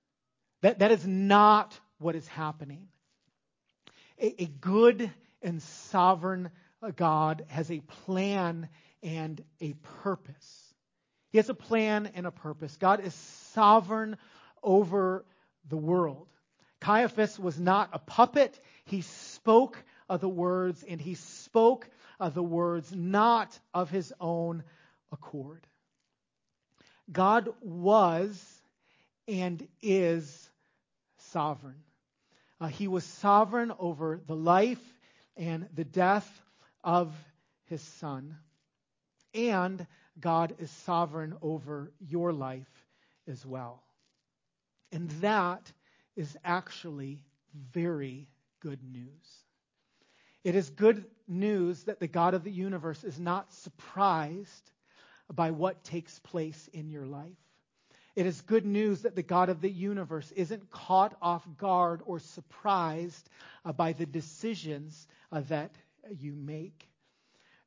That, 0.62 0.78
that 0.78 0.92
is 0.92 1.04
not 1.04 1.78
what 1.98 2.14
is 2.14 2.28
happening. 2.28 2.86
A, 4.20 4.42
a 4.42 4.46
good 4.46 5.10
and 5.42 5.60
sovereign 5.60 6.50
God 6.94 7.44
has 7.48 7.70
a 7.70 7.80
plan 7.80 8.68
and 9.02 9.42
a 9.60 9.72
purpose. 10.02 10.74
He 11.30 11.38
has 11.38 11.48
a 11.48 11.54
plan 11.54 12.10
and 12.14 12.26
a 12.26 12.30
purpose. 12.30 12.76
God 12.76 13.04
is 13.04 13.14
sovereign 13.14 14.16
over 14.62 15.24
the 15.68 15.76
world. 15.76 16.26
Caiaphas 16.80 17.38
was 17.38 17.58
not 17.58 17.90
a 17.92 17.98
puppet. 17.98 18.58
He 18.84 19.02
spoke 19.02 19.82
of 20.08 20.20
the 20.20 20.28
words, 20.28 20.82
and 20.82 21.00
he 21.00 21.14
spoke 21.14 21.88
of 22.18 22.34
the 22.34 22.42
words 22.42 22.92
not 22.92 23.58
of 23.72 23.90
his 23.90 24.12
own 24.20 24.64
accord. 25.12 25.66
God 27.12 27.48
was 27.60 28.60
and 29.28 29.66
is 29.82 30.50
sovereign. 31.32 31.82
Uh, 32.60 32.66
he 32.66 32.88
was 32.88 33.04
sovereign 33.04 33.72
over 33.78 34.20
the 34.26 34.36
life 34.36 34.82
and 35.36 35.68
the 35.74 35.84
death 35.84 36.28
of 36.84 37.12
his 37.64 37.80
son. 37.80 38.36
And 39.34 39.86
God 40.18 40.54
is 40.58 40.70
sovereign 40.70 41.36
over 41.42 41.92
your 42.00 42.32
life 42.32 42.86
as 43.28 43.44
well. 43.46 43.82
And 44.92 45.10
that 45.22 45.72
is 46.16 46.36
actually 46.44 47.20
very 47.72 48.28
good 48.60 48.80
news. 48.82 49.44
It 50.42 50.54
is 50.54 50.70
good 50.70 51.04
news 51.28 51.84
that 51.84 52.00
the 52.00 52.08
God 52.08 52.34
of 52.34 52.44
the 52.44 52.50
universe 52.50 53.04
is 53.04 53.18
not 53.18 53.52
surprised 53.52 54.70
by 55.32 55.50
what 55.50 55.84
takes 55.84 56.18
place 56.18 56.68
in 56.72 56.90
your 56.90 57.06
life. 57.06 57.36
It 58.16 58.26
is 58.26 58.40
good 58.40 58.66
news 58.66 59.02
that 59.02 59.14
the 59.14 59.22
God 59.22 59.48
of 59.48 59.60
the 59.60 59.70
universe 59.70 60.30
isn't 60.32 60.70
caught 60.70 61.16
off 61.22 61.46
guard 61.56 62.02
or 62.04 62.18
surprised 62.18 63.28
by 63.76 63.92
the 63.92 64.06
decisions 64.06 65.06
uh, 65.30 65.42
that 65.48 65.70
you 66.18 66.34
make. 66.34 66.89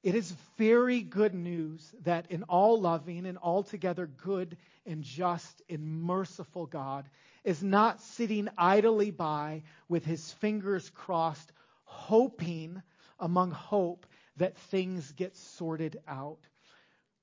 It 0.03 0.15
is 0.15 0.35
very 0.57 1.01
good 1.01 1.33
news 1.33 1.95
that 2.03 2.29
an 2.29 2.43
all 2.43 2.79
loving 2.79 3.25
and 3.25 3.37
altogether 3.37 4.05
good 4.05 4.57
and 4.85 5.01
just 5.01 5.61
and 5.69 6.03
merciful 6.03 6.65
God 6.65 7.09
is 7.45 7.63
not 7.63 8.01
sitting 8.01 8.49
idly 8.57 9.11
by 9.11 9.63
with 9.87 10.03
his 10.03 10.29
fingers 10.33 10.89
crossed, 10.89 11.53
hoping 11.85 12.81
among 13.17 13.51
hope 13.51 14.05
that 14.35 14.57
things 14.57 15.09
get 15.13 15.37
sorted 15.37 15.97
out. 16.05 16.39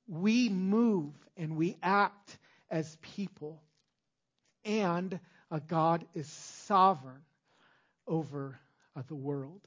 We 0.09 0.49
move 0.49 1.13
and 1.37 1.57
we 1.57 1.77
act 1.83 2.39
as 2.71 2.97
people, 3.03 3.63
and 4.65 5.21
a 5.51 5.61
God 5.61 6.07
is 6.15 6.29
sovereign 6.29 7.23
over 8.07 8.59
the 9.09 9.15
world. 9.15 9.61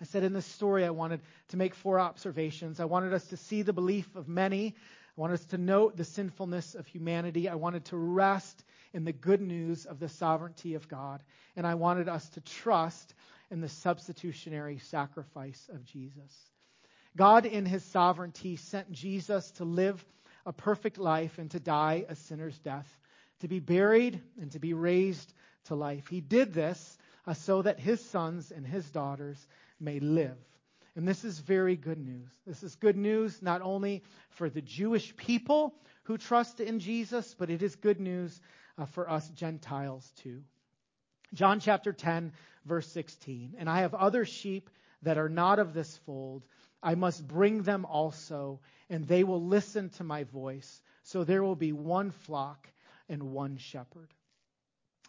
I 0.00 0.04
said 0.04 0.24
in 0.24 0.32
this 0.32 0.46
story, 0.46 0.84
I 0.84 0.90
wanted 0.90 1.20
to 1.48 1.56
make 1.56 1.74
four 1.74 1.98
observations. 1.98 2.80
I 2.80 2.84
wanted 2.84 3.14
us 3.14 3.26
to 3.28 3.36
see 3.36 3.62
the 3.62 3.72
belief 3.72 4.14
of 4.14 4.28
many. 4.28 4.74
I 4.76 5.20
wanted 5.20 5.34
us 5.34 5.44
to 5.46 5.58
note 5.58 5.96
the 5.96 6.04
sinfulness 6.04 6.74
of 6.74 6.86
humanity. 6.86 7.48
I 7.48 7.54
wanted 7.54 7.86
to 7.86 7.96
rest 7.96 8.62
in 8.92 9.04
the 9.04 9.12
good 9.12 9.40
news 9.40 9.86
of 9.86 9.98
the 9.98 10.08
sovereignty 10.08 10.74
of 10.74 10.88
God. 10.88 11.22
And 11.56 11.66
I 11.66 11.74
wanted 11.74 12.08
us 12.08 12.28
to 12.30 12.40
trust 12.40 13.14
in 13.50 13.60
the 13.60 13.68
substitutionary 13.68 14.78
sacrifice 14.78 15.70
of 15.72 15.84
Jesus. 15.84 16.50
God, 17.16 17.46
in 17.46 17.64
his 17.64 17.84
sovereignty, 17.84 18.56
sent 18.56 18.92
Jesus 18.92 19.50
to 19.52 19.64
live 19.64 20.04
a 20.44 20.52
perfect 20.52 20.98
life 20.98 21.38
and 21.38 21.50
to 21.52 21.60
die 21.60 22.04
a 22.08 22.14
sinner's 22.14 22.58
death, 22.58 22.88
to 23.40 23.48
be 23.48 23.60
buried 23.60 24.20
and 24.40 24.52
to 24.52 24.58
be 24.58 24.74
raised 24.74 25.32
to 25.64 25.74
life. 25.74 26.06
He 26.08 26.20
did 26.20 26.52
this 26.52 26.98
uh, 27.26 27.32
so 27.34 27.62
that 27.62 27.80
his 27.80 28.04
sons 28.10 28.50
and 28.50 28.66
his 28.66 28.88
daughters 28.90 29.46
may 29.80 30.00
live. 30.00 30.36
And 30.94 31.06
this 31.06 31.24
is 31.24 31.38
very 31.38 31.76
good 31.76 31.98
news. 31.98 32.30
This 32.46 32.62
is 32.62 32.74
good 32.74 32.96
news 32.96 33.42
not 33.42 33.60
only 33.60 34.02
for 34.30 34.48
the 34.48 34.62
Jewish 34.62 35.14
people 35.16 35.74
who 36.04 36.16
trust 36.16 36.60
in 36.60 36.80
Jesus, 36.80 37.34
but 37.38 37.50
it 37.50 37.62
is 37.62 37.76
good 37.76 38.00
news 38.00 38.40
uh, 38.78 38.86
for 38.86 39.08
us 39.10 39.28
Gentiles 39.30 40.10
too. 40.22 40.42
John 41.34 41.60
chapter 41.60 41.92
10, 41.92 42.32
verse 42.64 42.90
16. 42.92 43.56
And 43.58 43.68
I 43.68 43.80
have 43.80 43.94
other 43.94 44.24
sheep 44.24 44.70
that 45.02 45.18
are 45.18 45.28
not 45.28 45.58
of 45.58 45.74
this 45.74 45.98
fold. 46.06 46.44
I 46.82 46.94
must 46.94 47.26
bring 47.26 47.62
them 47.62 47.84
also, 47.84 48.60
and 48.88 49.06
they 49.06 49.24
will 49.24 49.44
listen 49.44 49.90
to 49.90 50.04
my 50.04 50.24
voice. 50.24 50.80
So 51.02 51.24
there 51.24 51.42
will 51.42 51.56
be 51.56 51.72
one 51.72 52.10
flock 52.10 52.68
and 53.08 53.22
one 53.24 53.58
shepherd. 53.58 54.14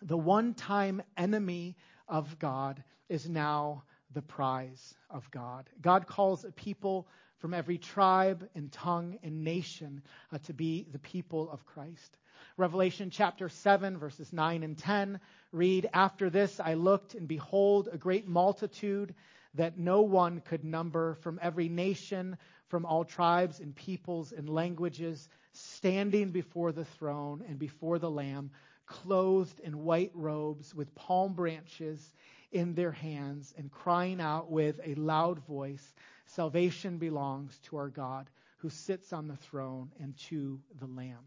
The 0.01 0.17
one 0.17 0.53
time 0.53 1.01
enemy 1.15 1.75
of 2.07 2.39
God 2.39 2.83
is 3.09 3.27
now 3.29 3.83
the 4.13 4.21
prize 4.21 4.95
of 5.09 5.29
God. 5.31 5.69
God 5.81 6.07
calls 6.07 6.43
a 6.43 6.51
people 6.51 7.07
from 7.39 7.53
every 7.53 7.77
tribe 7.77 8.47
and 8.55 8.71
tongue 8.71 9.19
and 9.23 9.43
nation 9.43 10.01
uh, 10.33 10.37
to 10.39 10.53
be 10.53 10.87
the 10.91 10.99
people 10.99 11.49
of 11.51 11.65
Christ. 11.65 12.17
Revelation 12.55 13.09
chapter 13.11 13.49
7, 13.49 13.97
verses 13.97 14.33
9 14.33 14.63
and 14.63 14.77
10 14.77 15.19
read, 15.51 15.89
After 15.93 16.29
this 16.29 16.59
I 16.59 16.73
looked, 16.73 17.13
and 17.13 17.27
behold, 17.27 17.89
a 17.91 17.97
great 17.97 18.27
multitude 18.27 19.13
that 19.53 19.77
no 19.77 20.01
one 20.01 20.41
could 20.41 20.63
number 20.63 21.15
from 21.15 21.39
every 21.41 21.69
nation, 21.69 22.37
from 22.67 22.85
all 22.85 23.05
tribes 23.05 23.59
and 23.59 23.75
peoples 23.75 24.31
and 24.31 24.49
languages, 24.49 25.29
standing 25.51 26.31
before 26.31 26.71
the 26.71 26.85
throne 26.85 27.43
and 27.47 27.59
before 27.59 27.99
the 27.99 28.09
Lamb, 28.09 28.51
clothed 28.85 29.59
in 29.59 29.83
white 29.83 30.11
robes 30.13 30.73
with 30.73 30.93
palm 30.95 31.33
branches 31.33 32.13
in 32.51 32.73
their 32.73 32.91
hands 32.91 33.53
and 33.57 33.71
crying 33.71 34.21
out 34.21 34.49
with 34.51 34.79
a 34.83 34.95
loud 34.95 35.39
voice, 35.45 35.93
Salvation 36.25 36.97
belongs 36.97 37.57
to 37.63 37.77
our 37.77 37.89
God 37.89 38.29
who 38.57 38.69
sits 38.69 39.13
on 39.13 39.27
the 39.27 39.35
throne 39.35 39.91
and 39.99 40.17
to 40.17 40.59
the 40.79 40.87
Lamb. 40.87 41.23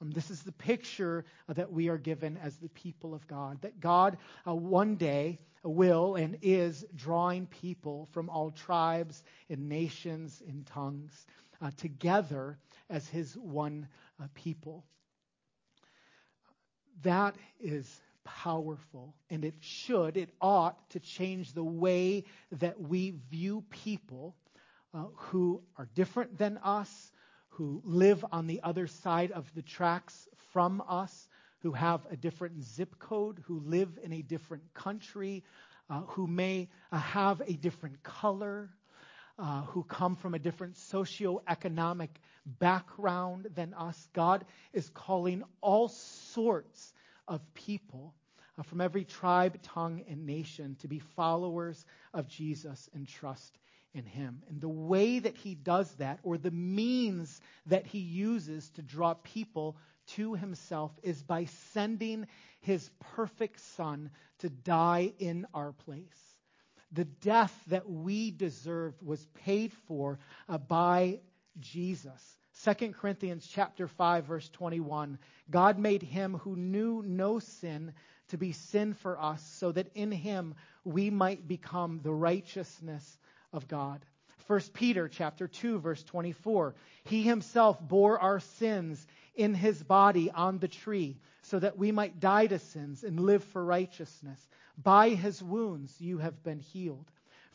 Um, 0.00 0.10
this 0.10 0.30
is 0.30 0.42
the 0.42 0.52
picture 0.52 1.24
that 1.48 1.72
we 1.72 1.88
are 1.88 1.96
given 1.96 2.36
as 2.36 2.56
the 2.56 2.68
people 2.70 3.14
of 3.14 3.26
God. 3.28 3.62
That 3.62 3.80
God 3.80 4.18
uh, 4.46 4.54
one 4.54 4.96
day 4.96 5.38
will 5.62 6.16
and 6.16 6.36
is 6.42 6.84
drawing 6.96 7.46
people 7.46 8.08
from 8.10 8.28
all 8.28 8.50
tribes 8.50 9.22
and 9.48 9.68
nations 9.68 10.42
and 10.46 10.66
tongues 10.66 11.26
uh, 11.60 11.70
together 11.76 12.58
as 12.90 13.08
his 13.08 13.36
one 13.36 13.86
uh, 14.20 14.26
people. 14.34 14.84
That 17.02 17.36
is 17.60 18.00
powerful, 18.24 19.14
and 19.30 19.44
it 19.44 19.54
should, 19.60 20.16
it 20.16 20.30
ought 20.40 20.90
to 20.90 21.00
change 21.00 21.52
the 21.52 21.64
way 21.64 22.24
that 22.52 22.80
we 22.80 23.14
view 23.30 23.64
people 23.70 24.34
uh, 24.94 25.04
who 25.14 25.62
are 25.76 25.88
different 25.94 26.38
than 26.38 26.58
us, 26.58 27.12
who 27.48 27.82
live 27.84 28.24
on 28.32 28.46
the 28.46 28.60
other 28.62 28.86
side 28.86 29.32
of 29.32 29.52
the 29.54 29.62
tracks 29.62 30.28
from 30.52 30.82
us, 30.88 31.28
who 31.60 31.72
have 31.72 32.00
a 32.10 32.16
different 32.16 32.62
zip 32.62 32.98
code, 32.98 33.42
who 33.46 33.60
live 33.60 33.98
in 34.02 34.12
a 34.12 34.22
different 34.22 34.62
country, 34.74 35.44
uh, 35.88 36.00
who 36.08 36.26
may 36.26 36.68
uh, 36.90 36.98
have 36.98 37.40
a 37.46 37.52
different 37.52 38.02
color, 38.02 38.70
uh, 39.38 39.62
who 39.62 39.82
come 39.84 40.16
from 40.16 40.34
a 40.34 40.38
different 40.38 40.74
socioeconomic 40.74 42.08
background 42.44 43.48
than 43.54 43.74
us. 43.74 44.08
God 44.12 44.44
is 44.72 44.88
calling 44.90 45.42
all 45.60 45.88
sorts 45.88 46.92
of 47.28 47.40
people 47.54 48.14
uh, 48.58 48.62
from 48.62 48.80
every 48.80 49.04
tribe, 49.04 49.60
tongue, 49.62 50.04
and 50.08 50.26
nation 50.26 50.76
to 50.80 50.88
be 50.88 50.98
followers 50.98 51.84
of 52.12 52.28
Jesus 52.28 52.88
and 52.94 53.08
trust 53.08 53.58
in 53.94 54.04
him. 54.04 54.42
And 54.48 54.60
the 54.60 54.68
way 54.68 55.18
that 55.18 55.36
he 55.36 55.54
does 55.54 55.90
that, 55.94 56.20
or 56.22 56.38
the 56.38 56.50
means 56.50 57.40
that 57.66 57.86
he 57.86 57.98
uses 57.98 58.70
to 58.70 58.82
draw 58.82 59.14
people 59.14 59.76
to 60.08 60.34
himself, 60.34 60.92
is 61.02 61.22
by 61.22 61.46
sending 61.72 62.26
his 62.60 62.90
perfect 63.14 63.60
son 63.76 64.10
to 64.38 64.50
die 64.50 65.12
in 65.18 65.46
our 65.54 65.72
place. 65.72 66.04
The 66.92 67.04
death 67.04 67.58
that 67.68 67.88
we 67.88 68.30
deserved 68.30 69.02
was 69.02 69.24
paid 69.44 69.72
for 69.88 70.18
uh, 70.48 70.58
by 70.58 71.20
Jesus. 71.58 72.38
2 72.64 72.92
Corinthians 72.92 73.48
chapter 73.50 73.88
5 73.88 74.24
verse 74.24 74.48
21. 74.50 75.18
God 75.50 75.78
made 75.78 76.02
him 76.02 76.34
who 76.34 76.54
knew 76.56 77.02
no 77.04 77.38
sin 77.38 77.92
to 78.28 78.38
be 78.38 78.52
sin 78.52 78.94
for 78.94 79.20
us 79.20 79.42
so 79.58 79.72
that 79.72 79.90
in 79.94 80.12
him 80.12 80.54
we 80.84 81.10
might 81.10 81.48
become 81.48 82.00
the 82.02 82.12
righteousness 82.12 83.18
of 83.52 83.68
God. 83.68 84.04
1 84.46 84.60
Peter 84.74 85.08
chapter 85.08 85.48
2 85.48 85.78
verse 85.78 86.02
24. 86.04 86.74
He 87.04 87.22
himself 87.22 87.80
bore 87.80 88.18
our 88.18 88.40
sins 88.40 89.06
in 89.34 89.54
his 89.54 89.82
body 89.82 90.30
on 90.30 90.58
the 90.58 90.68
tree 90.68 91.18
so 91.42 91.58
that 91.58 91.78
we 91.78 91.92
might 91.92 92.20
die 92.20 92.46
to 92.46 92.58
sins 92.58 93.02
and 93.04 93.18
live 93.20 93.44
for 93.44 93.64
righteousness. 93.64 94.40
By 94.82 95.10
his 95.10 95.42
wounds 95.42 95.94
you 96.00 96.18
have 96.18 96.42
been 96.42 96.60
healed. 96.60 97.10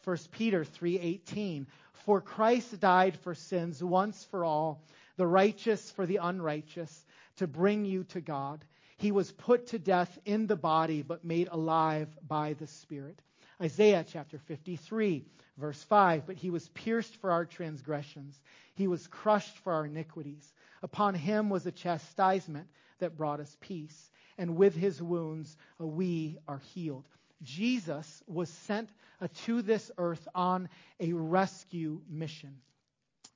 1 0.08 0.16
Peter 0.32 0.64
3:18 0.64 1.68
For 1.92 2.22
Christ 2.22 2.80
died 2.80 3.18
for 3.18 3.36
sins 3.36 3.84
once 3.84 4.24
for 4.24 4.46
all, 4.46 4.82
the 5.18 5.28
righteous 5.28 5.92
for 5.92 6.06
the 6.06 6.16
unrighteous, 6.16 7.06
to 7.36 7.46
bring 7.46 7.84
you 7.84 8.06
to 8.06 8.22
God. 8.22 8.64
He 8.96 9.12
was 9.12 9.34
put 9.34 9.68
to 9.68 9.80
death 9.80 10.18
in 10.24 10.48
the 10.48 10.56
body 10.56 11.02
but 11.02 11.26
made 11.26 11.50
alive 11.52 12.08
by 12.26 12.54
the 12.54 12.68
Spirit. 12.68 13.22
Isaiah 13.62 14.06
chapter 14.08 14.38
53 14.38 15.26
verse 15.58 15.84
5 15.84 16.26
But 16.26 16.38
he 16.38 16.52
was 16.52 16.70
pierced 16.70 17.18
for 17.18 17.30
our 17.30 17.44
transgressions, 17.44 18.40
he 18.76 18.88
was 18.88 19.08
crushed 19.08 19.58
for 19.58 19.74
our 19.74 19.88
iniquities. 19.88 20.54
Upon 20.82 21.16
him 21.16 21.50
was 21.50 21.66
a 21.66 21.72
chastisement 21.74 22.70
that 23.00 23.18
brought 23.18 23.42
us 23.42 23.58
peace, 23.60 24.10
and 24.38 24.56
with 24.56 24.74
his 24.74 25.02
wounds 25.02 25.58
uh, 25.82 25.86
we 25.86 26.38
are 26.48 26.62
healed. 26.74 27.10
Jesus 27.42 28.24
was 28.28 28.50
sent 28.50 28.90
uh, 29.22 29.28
to 29.46 29.62
this 29.62 29.92
earth 29.98 30.28
on 30.34 30.70
a 31.00 31.14
rescue 31.14 32.02
mission. 32.10 32.56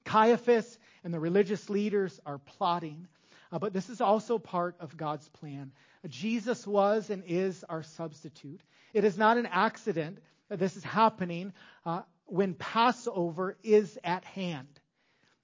Caiaphas 0.05 0.80
and 1.03 1.13
the 1.13 1.19
religious 1.19 1.69
leaders 1.69 2.19
are 2.26 2.39
plotting, 2.39 3.07
uh, 3.51 3.59
but 3.59 3.73
this 3.73 3.89
is 3.89 4.01
also 4.01 4.39
part 4.39 4.76
of 4.80 4.97
God's 4.97 5.28
plan. 5.30 5.71
Jesus 6.07 6.65
was 6.65 7.09
and 7.09 7.23
is 7.28 7.63
our 7.69 7.84
substitute. 7.84 8.61
It 8.93 9.03
is 9.03 9.17
not 9.17 9.38
an 9.38 9.45
accident 9.45 10.19
that 10.49 10.59
this 10.59 10.76
is 10.76 10.84
happening 10.84 11.53
uh, 11.86 12.01
when 12.26 12.53
Passover 12.55 13.57
is 13.63 13.97
at 14.03 14.26
hand. 14.26 14.67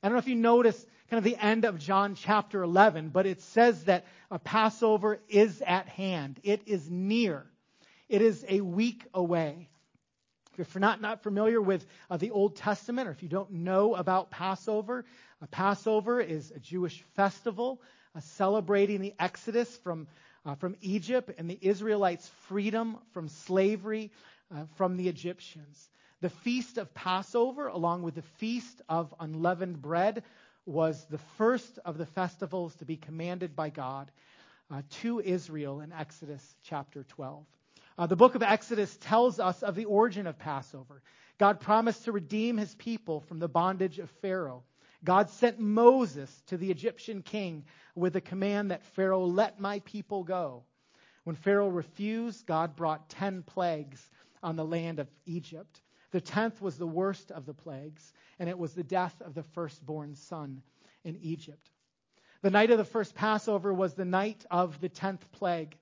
I 0.02 0.08
don't 0.08 0.16
know 0.16 0.20
if 0.20 0.28
you 0.28 0.36
notice 0.36 0.86
kind 1.10 1.18
of 1.18 1.24
the 1.24 1.38
end 1.38 1.66
of 1.66 1.80
John 1.80 2.16
chapter 2.16 2.62
11, 2.64 3.10
but 3.10 3.26
it 3.26 3.42
says 3.42 3.86
that 3.86 4.06
a 4.30 4.40
Passover 4.40 5.20
is 5.30 5.62
at 5.66 5.88
hand. 5.88 6.40
It 6.44 6.62
is 6.66 6.90
near. 6.90 7.46
It 8.10 8.22
is 8.22 8.46
a 8.48 8.62
week 8.62 9.06
away. 9.14 9.68
If 10.58 10.74
you're 10.74 10.82
not, 10.82 11.02
not 11.02 11.24
familiar 11.24 11.62
with 11.62 11.86
uh, 12.10 12.18
the 12.18 12.32
Old 12.32 12.56
Testament, 12.56 13.08
or 13.08 13.12
if 13.12 13.22
you 13.22 13.30
don't 13.30 13.52
know 13.52 13.96
about 13.96 14.32
Passover, 14.32 15.06
A 15.42 15.48
Passover 15.48 16.20
is 16.20 16.52
a 16.52 16.60
Jewish 16.60 17.04
festival 17.16 17.82
uh, 18.16 18.22
celebrating 18.22 19.02
the 19.02 19.14
exodus 19.20 19.78
from, 19.84 20.08
uh, 20.46 20.56
from 20.56 20.76
Egypt 20.82 21.32
and 21.38 21.50
the 21.50 21.60
Israelites' 21.62 22.28
freedom 22.48 22.98
from 23.12 23.28
slavery 23.28 24.12
uh, 24.56 24.64
from 24.76 24.98
the 24.98 25.10
Egyptians. 25.10 25.90
The 26.22 26.30
feast 26.30 26.80
of 26.80 26.94
Passover, 26.96 27.68
along 27.68 28.02
with 28.02 28.16
the 28.16 28.24
feast 28.40 28.82
of 28.90 29.14
unleavened 29.20 29.82
bread, 29.82 30.24
was 30.66 31.06
the 31.10 31.20
first 31.38 31.78
of 31.86 31.98
the 31.98 32.08
festivals 32.08 32.74
to 32.76 32.86
be 32.86 32.98
commanded 32.98 33.56
by 33.56 33.70
God 33.70 34.10
uh, 34.72 34.82
to 35.02 35.20
Israel 35.20 35.82
in 35.82 35.92
Exodus 35.92 36.56
chapter 36.64 37.04
12. 37.04 37.46
Uh, 37.98 38.06
the 38.06 38.16
book 38.16 38.36
of 38.36 38.44
Exodus 38.44 38.96
tells 38.98 39.40
us 39.40 39.64
of 39.64 39.76
the 39.76 39.86
origin 39.86 40.28
of 40.28 40.38
Passover. 40.38 41.02
God 41.40 41.60
promised 41.60 42.06
to 42.06 42.12
redeem 42.12 42.58
his 42.58 42.76
people 42.76 43.22
from 43.22 43.40
the 43.40 43.48
bondage 43.48 44.00
of 44.00 44.10
Pharaoh. 44.22 44.64
God 45.04 45.30
sent 45.30 45.60
Moses 45.60 46.32
to 46.48 46.58
the 46.58 46.72
Egyptian 46.72 47.22
king 47.22 47.66
with 47.96 48.16
a 48.16 48.22
command 48.22 48.72
that 48.72 48.84
Pharaoh 48.84 49.26
let 49.26 49.60
my 49.60 49.80
people 49.80 50.24
go. 50.24 50.64
When 51.24 51.36
Pharaoh 51.36 51.70
refused, 51.70 52.46
God 52.46 52.76
brought 52.76 53.10
10 53.10 53.44
plagues 53.44 54.10
on 54.42 54.56
the 54.56 54.66
land 54.66 55.00
of 55.00 55.08
Egypt. 55.26 55.82
The 56.12 56.22
tenth 56.22 56.62
was 56.62 56.78
the 56.78 56.88
worst 56.88 57.32
of 57.32 57.46
the 57.46 57.54
plagues, 57.54 58.14
and 58.40 58.48
it 58.48 58.58
was 58.58 58.74
the 58.74 58.84
death 58.84 59.22
of 59.22 59.34
the 59.34 59.44
firstborn 59.44 60.16
son 60.16 60.62
in 61.04 61.18
Egypt. 61.18 61.70
The 62.42 62.50
night 62.50 62.72
of 62.72 62.78
the 62.78 62.86
first 62.86 63.14
Passover 63.14 63.74
was 63.74 63.94
the 63.94 64.06
night 64.06 64.46
of 64.50 64.80
the 64.80 64.90
tenth 64.90 65.32
plague. 65.32 65.76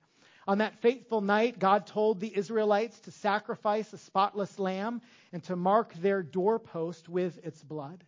On 0.46 0.58
that 0.58 0.80
fateful 0.80 1.20
night, 1.20 1.58
God 1.58 1.86
told 1.88 2.20
the 2.20 2.36
Israelites 2.36 3.00
to 3.00 3.10
sacrifice 3.10 3.92
a 3.92 3.98
spotless 3.98 4.58
lamb 4.58 5.02
and 5.32 5.42
to 5.44 5.56
mark 5.56 5.92
their 5.94 6.22
doorpost 6.22 7.08
with 7.08 7.44
its 7.44 7.62
blood. 7.62 8.04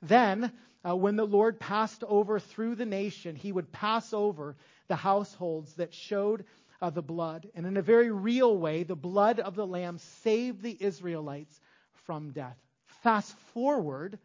Then, 0.00 0.52
uh, 0.88 0.94
when 0.94 1.16
the 1.16 1.26
Lord 1.26 1.58
passed 1.58 2.04
over 2.04 2.38
through 2.38 2.76
the 2.76 2.86
nation, 2.86 3.34
he 3.34 3.50
would 3.50 3.72
pass 3.72 4.12
over 4.12 4.56
the 4.86 4.96
households 4.96 5.74
that 5.74 5.92
showed 5.92 6.44
uh, 6.80 6.90
the 6.90 7.02
blood. 7.02 7.48
And 7.54 7.66
in 7.66 7.76
a 7.76 7.82
very 7.82 8.10
real 8.10 8.56
way, 8.56 8.84
the 8.84 8.96
blood 8.96 9.40
of 9.40 9.56
the 9.56 9.66
lamb 9.66 9.98
saved 10.22 10.62
the 10.62 10.76
Israelites 10.78 11.60
from 12.06 12.30
death. 12.30 12.56
Fast 13.02 13.36
forward 13.54 14.18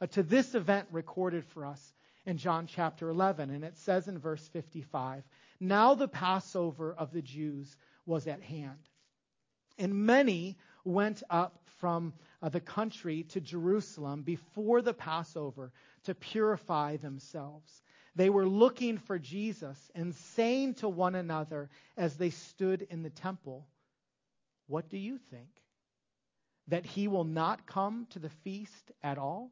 uh, 0.00 0.08
to 0.08 0.22
this 0.24 0.54
event 0.56 0.88
recorded 0.90 1.44
for 1.46 1.64
us 1.64 1.92
in 2.26 2.38
John 2.38 2.66
chapter 2.66 3.08
11, 3.08 3.50
and 3.50 3.64
it 3.64 3.76
says 3.78 4.08
in 4.08 4.18
verse 4.18 4.46
55 4.48 5.24
Now 5.60 5.94
the 5.94 6.08
Passover 6.08 6.94
of 6.94 7.12
the 7.12 7.22
Jews 7.22 7.76
was 8.06 8.26
at 8.26 8.42
hand. 8.42 8.78
And 9.78 10.06
many 10.06 10.56
went 10.84 11.22
up 11.28 11.58
from 11.78 12.12
uh, 12.42 12.48
the 12.48 12.60
country 12.60 13.24
to 13.24 13.40
Jerusalem 13.40 14.22
before 14.22 14.82
the 14.82 14.94
Passover 14.94 15.72
to 16.04 16.14
purify 16.14 16.96
themselves. 16.96 17.82
They 18.14 18.30
were 18.30 18.46
looking 18.46 18.98
for 18.98 19.18
Jesus 19.18 19.78
and 19.94 20.14
saying 20.14 20.74
to 20.74 20.88
one 20.88 21.14
another 21.14 21.68
as 21.96 22.16
they 22.16 22.30
stood 22.30 22.82
in 22.82 23.02
the 23.02 23.10
temple, 23.10 23.66
What 24.66 24.88
do 24.88 24.98
you 24.98 25.18
think? 25.30 25.48
That 26.68 26.86
he 26.86 27.08
will 27.08 27.24
not 27.24 27.66
come 27.66 28.06
to 28.10 28.18
the 28.18 28.30
feast 28.30 28.92
at 29.02 29.18
all? 29.18 29.50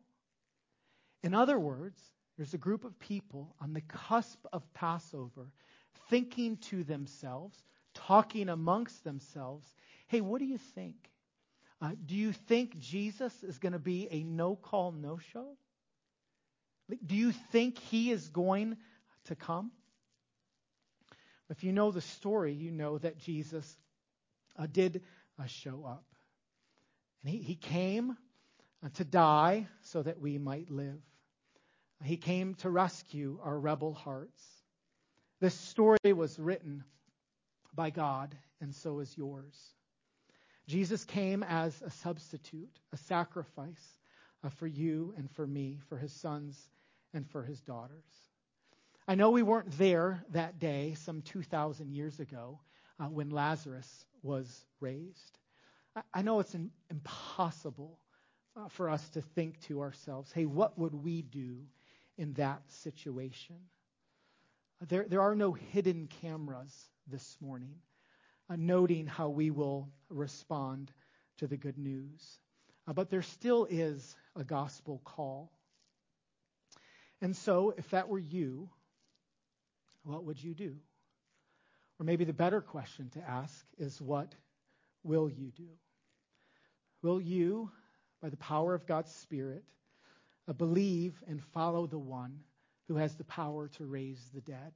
In 1.22 1.34
other 1.34 1.58
words, 1.58 2.00
there's 2.36 2.54
a 2.54 2.58
group 2.58 2.84
of 2.84 2.98
people 2.98 3.54
on 3.60 3.72
the 3.72 3.82
cusp 3.82 4.38
of 4.52 4.62
Passover 4.74 5.48
thinking 6.08 6.56
to 6.56 6.82
themselves, 6.84 7.62
talking 7.94 8.48
amongst 8.48 9.04
themselves, 9.04 9.66
hey, 10.08 10.20
what 10.20 10.38
do 10.38 10.46
you 10.46 10.58
think? 10.58 10.96
Uh, 11.80 11.90
do 12.06 12.14
you 12.14 12.32
think 12.32 12.78
Jesus 12.78 13.42
is 13.42 13.58
going 13.58 13.72
to 13.72 13.78
be 13.78 14.08
a 14.10 14.22
no 14.22 14.56
call, 14.56 14.92
no 14.92 15.18
show? 15.32 15.56
Do 17.04 17.14
you 17.14 17.32
think 17.32 17.78
he 17.78 18.10
is 18.10 18.28
going 18.28 18.76
to 19.24 19.34
come? 19.34 19.72
If 21.50 21.64
you 21.64 21.72
know 21.72 21.90
the 21.90 22.00
story, 22.00 22.54
you 22.54 22.70
know 22.70 22.98
that 22.98 23.18
Jesus 23.18 23.76
uh, 24.56 24.66
did 24.70 25.02
uh, 25.38 25.46
show 25.46 25.84
up. 25.86 26.04
And 27.22 27.32
he, 27.32 27.38
he 27.38 27.54
came 27.56 28.16
uh, 28.84 28.88
to 28.94 29.04
die 29.04 29.66
so 29.82 30.02
that 30.02 30.18
we 30.18 30.38
might 30.38 30.70
live. 30.70 31.00
He 32.04 32.16
came 32.16 32.54
to 32.56 32.70
rescue 32.70 33.38
our 33.42 33.58
rebel 33.58 33.94
hearts. 33.94 34.42
This 35.40 35.54
story 35.54 36.12
was 36.12 36.38
written 36.38 36.84
by 37.74 37.90
God, 37.90 38.36
and 38.60 38.74
so 38.74 39.00
is 39.00 39.16
yours. 39.16 39.54
Jesus 40.66 41.04
came 41.04 41.42
as 41.42 41.80
a 41.82 41.90
substitute, 41.90 42.78
a 42.92 42.96
sacrifice 42.96 43.98
uh, 44.44 44.48
for 44.48 44.66
you 44.66 45.14
and 45.16 45.30
for 45.30 45.46
me, 45.46 45.78
for 45.88 45.96
his 45.96 46.12
sons 46.12 46.68
and 47.14 47.28
for 47.30 47.42
his 47.42 47.60
daughters. 47.60 48.04
I 49.06 49.14
know 49.14 49.30
we 49.30 49.42
weren't 49.42 49.76
there 49.78 50.24
that 50.30 50.58
day, 50.58 50.94
some 50.94 51.22
2,000 51.22 51.92
years 51.92 52.20
ago, 52.20 52.60
uh, 53.00 53.06
when 53.06 53.30
Lazarus 53.30 54.06
was 54.22 54.64
raised. 54.80 55.38
I, 55.96 56.02
I 56.14 56.22
know 56.22 56.40
it's 56.40 56.54
an, 56.54 56.70
impossible 56.90 57.98
uh, 58.56 58.68
for 58.68 58.88
us 58.88 59.08
to 59.10 59.20
think 59.20 59.60
to 59.62 59.80
ourselves, 59.80 60.30
hey, 60.32 60.46
what 60.46 60.78
would 60.78 60.94
we 60.94 61.22
do 61.22 61.62
in 62.16 62.34
that 62.34 62.62
situation. 62.68 63.56
There, 64.88 65.06
there 65.08 65.20
are 65.20 65.34
no 65.34 65.52
hidden 65.52 66.08
cameras 66.20 66.74
this 67.06 67.36
morning 67.40 67.74
uh, 68.50 68.56
noting 68.58 69.06
how 69.06 69.28
we 69.28 69.50
will 69.50 69.88
respond 70.08 70.90
to 71.38 71.46
the 71.46 71.56
good 71.56 71.78
news. 71.78 72.38
Uh, 72.86 72.92
but 72.92 73.10
there 73.10 73.22
still 73.22 73.66
is 73.70 74.16
a 74.36 74.44
gospel 74.44 75.00
call. 75.04 75.52
And 77.20 77.36
so, 77.36 77.74
if 77.76 77.90
that 77.90 78.08
were 78.08 78.18
you, 78.18 78.68
what 80.02 80.24
would 80.24 80.42
you 80.42 80.54
do? 80.54 80.76
Or 82.00 82.04
maybe 82.04 82.24
the 82.24 82.32
better 82.32 82.60
question 82.60 83.10
to 83.10 83.20
ask 83.20 83.64
is 83.78 84.00
what 84.00 84.34
will 85.04 85.30
you 85.30 85.52
do? 85.56 85.68
Will 87.02 87.20
you, 87.20 87.70
by 88.20 88.28
the 88.28 88.36
power 88.36 88.74
of 88.74 88.86
God's 88.86 89.12
Spirit, 89.12 89.64
believe 90.50 91.14
and 91.28 91.42
follow 91.52 91.86
the 91.86 91.98
one 91.98 92.40
who 92.88 92.96
has 92.96 93.14
the 93.14 93.24
power 93.24 93.68
to 93.68 93.84
raise 93.84 94.20
the 94.34 94.40
dead? 94.40 94.72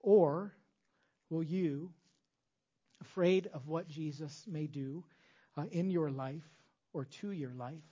Or 0.00 0.54
will 1.30 1.42
you, 1.42 1.92
afraid 3.00 3.48
of 3.52 3.68
what 3.68 3.88
Jesus 3.88 4.44
may 4.46 4.66
do 4.66 5.04
uh, 5.56 5.64
in 5.70 5.90
your 5.90 6.10
life 6.10 6.48
or 6.92 7.04
to 7.04 7.30
your 7.30 7.52
life, 7.52 7.82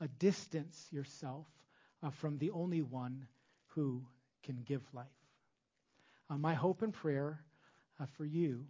uh, 0.00 0.06
distance 0.18 0.86
yourself 0.90 1.46
uh, 2.02 2.10
from 2.10 2.38
the 2.38 2.50
only 2.50 2.82
one 2.82 3.26
who 3.68 4.04
can 4.42 4.62
give 4.64 4.82
life? 4.92 5.06
Uh, 6.30 6.36
my 6.36 6.54
hope 6.54 6.82
and 6.82 6.92
prayer 6.92 7.40
uh, 8.00 8.06
for 8.16 8.24
you 8.24 8.64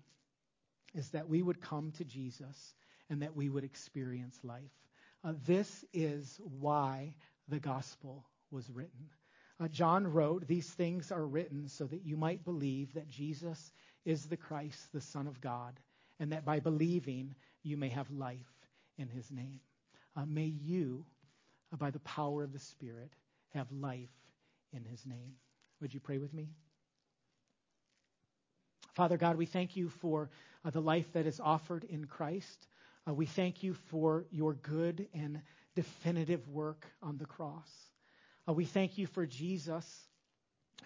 is 0.94 1.08
that 1.10 1.28
we 1.28 1.42
would 1.42 1.60
come 1.60 1.92
to 1.92 2.04
Jesus 2.04 2.74
and 3.10 3.22
that 3.22 3.34
we 3.34 3.48
would 3.48 3.64
experience 3.64 4.38
life. 4.42 4.62
Uh, 5.24 5.32
this 5.46 5.84
is 5.92 6.38
why 6.60 7.14
the 7.48 7.58
gospel 7.58 8.24
was 8.50 8.70
written. 8.70 9.08
Uh, 9.58 9.68
John 9.68 10.06
wrote, 10.06 10.46
These 10.46 10.68
things 10.68 11.10
are 11.10 11.24
written 11.24 11.68
so 11.68 11.86
that 11.86 12.04
you 12.04 12.16
might 12.16 12.44
believe 12.44 12.92
that 12.94 13.08
Jesus 13.08 13.72
is 14.04 14.26
the 14.26 14.36
Christ, 14.36 14.92
the 14.92 15.00
Son 15.00 15.26
of 15.26 15.40
God, 15.40 15.78
and 16.20 16.32
that 16.32 16.44
by 16.44 16.60
believing 16.60 17.34
you 17.62 17.76
may 17.76 17.88
have 17.88 18.10
life 18.10 18.38
in 18.98 19.08
his 19.08 19.30
name. 19.30 19.60
Uh, 20.16 20.26
may 20.26 20.44
you, 20.44 21.04
uh, 21.72 21.76
by 21.76 21.90
the 21.90 22.00
power 22.00 22.42
of 22.42 22.52
the 22.52 22.58
Spirit, 22.58 23.12
have 23.54 23.70
life 23.72 24.12
in 24.72 24.84
his 24.84 25.06
name. 25.06 25.34
Would 25.80 25.94
you 25.94 26.00
pray 26.00 26.18
with 26.18 26.34
me? 26.34 26.48
Father 28.94 29.16
God, 29.16 29.36
we 29.36 29.46
thank 29.46 29.76
you 29.76 29.88
for 29.88 30.30
uh, 30.64 30.70
the 30.70 30.80
life 30.80 31.12
that 31.14 31.26
is 31.26 31.40
offered 31.40 31.84
in 31.84 32.04
Christ. 32.04 32.68
Uh, 33.06 33.12
we 33.12 33.26
thank 33.26 33.62
you 33.62 33.74
for 33.90 34.24
your 34.30 34.54
good 34.54 35.08
and 35.12 35.42
definitive 35.74 36.48
work 36.48 36.86
on 37.02 37.18
the 37.18 37.26
cross. 37.26 37.70
Uh, 38.48 38.52
we 38.54 38.64
thank 38.64 38.96
you 38.96 39.06
for 39.06 39.26
Jesus, 39.26 39.86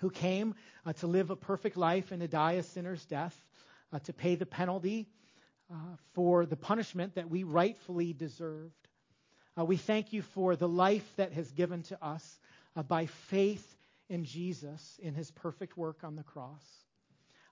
who 0.01 0.11
came 0.11 0.55
uh, 0.85 0.93
to 0.95 1.07
live 1.07 1.31
a 1.31 1.37
perfect 1.37 1.77
life 1.77 2.11
and 2.11 2.21
to 2.21 2.29
die 2.29 2.53
a 2.53 2.63
sinner's 2.63 3.05
death, 3.05 3.37
uh, 3.93 4.01
to 4.01 4.13
pay 4.13 4.35
the 4.35 4.47
penalty 4.47 5.07
uh, 5.71 5.77
for 6.15 6.45
the 6.45 6.57
punishment 6.57 7.15
that 7.15 7.31
we 7.31 7.45
rightfully 7.45 8.13
deserved. 8.13 8.89
Uh, 9.57 9.65
we 9.65 9.77
thank 9.77 10.13
you 10.13 10.23
for 10.23 10.57
the 10.57 10.69
life 10.69 11.09
that 11.17 11.33
has 11.33 11.51
given 11.53 11.83
to 11.83 12.05
us 12.05 12.39
by 12.89 13.07
faith 13.07 13.77
in 14.09 14.25
Jesus, 14.25 15.01
in 15.03 15.15
his 15.15 15.31
perfect 15.33 15.77
work 15.77 16.05
on 16.05 16.15
the 16.15 16.23
cross. 16.23 16.63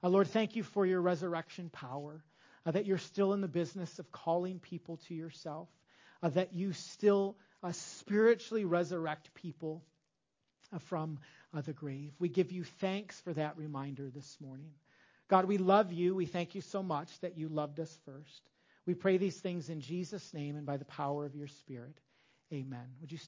Lord, 0.03 0.29
thank 0.29 0.55
you 0.55 0.63
for 0.63 0.87
your 0.87 1.01
resurrection 1.01 1.69
power 1.69 2.23
uh, 2.67 2.73
that 2.73 2.85
you're 2.85 2.99
still 2.99 3.33
in 3.33 3.41
the 3.41 3.49
business 3.49 3.99
of 3.99 4.11
calling 4.13 4.59
people 4.59 4.99
to 5.09 5.15
yourself, 5.15 5.69
uh, 6.23 6.29
that 6.31 6.53
you 6.53 6.73
still 6.73 7.37
uh, 7.63 7.73
spiritually 7.73 8.65
resurrect 8.65 9.33
people 9.35 9.85
uh, 10.73 10.79
from 10.79 11.19
uh, 11.55 11.61
the 11.61 11.73
grave. 11.73 12.13
We 12.19 12.29
give 12.29 12.53
you 12.53 12.65
thanks 12.65 13.21
for 13.21 13.33
that 13.35 13.57
reminder 13.57 14.11
this 14.11 14.37
morning. 14.41 14.73
God, 15.29 15.47
we 15.47 15.59
love 15.59 15.93
you. 15.93 16.15
We 16.15 16.27
thank 16.27 16.55
you 16.55 16.61
so 16.61 16.83
much 16.83 17.09
that 17.21 17.39
you 17.39 17.49
loved 17.49 17.81
us 17.81 17.97
first. 18.05 18.43
We 18.85 18.95
pray 18.95 19.17
these 19.17 19.39
things 19.39 19.69
in 19.69 19.81
Jesus' 19.81 20.35
name 20.35 20.57
and 20.57 20.67
by 20.67 20.77
the 20.77 20.85
power 20.85 21.25
of 21.25 21.35
your 21.35 21.49
Spirit. 21.49 21.97
Amen. 22.53 22.87
Would 23.01 23.11
you 23.11 23.19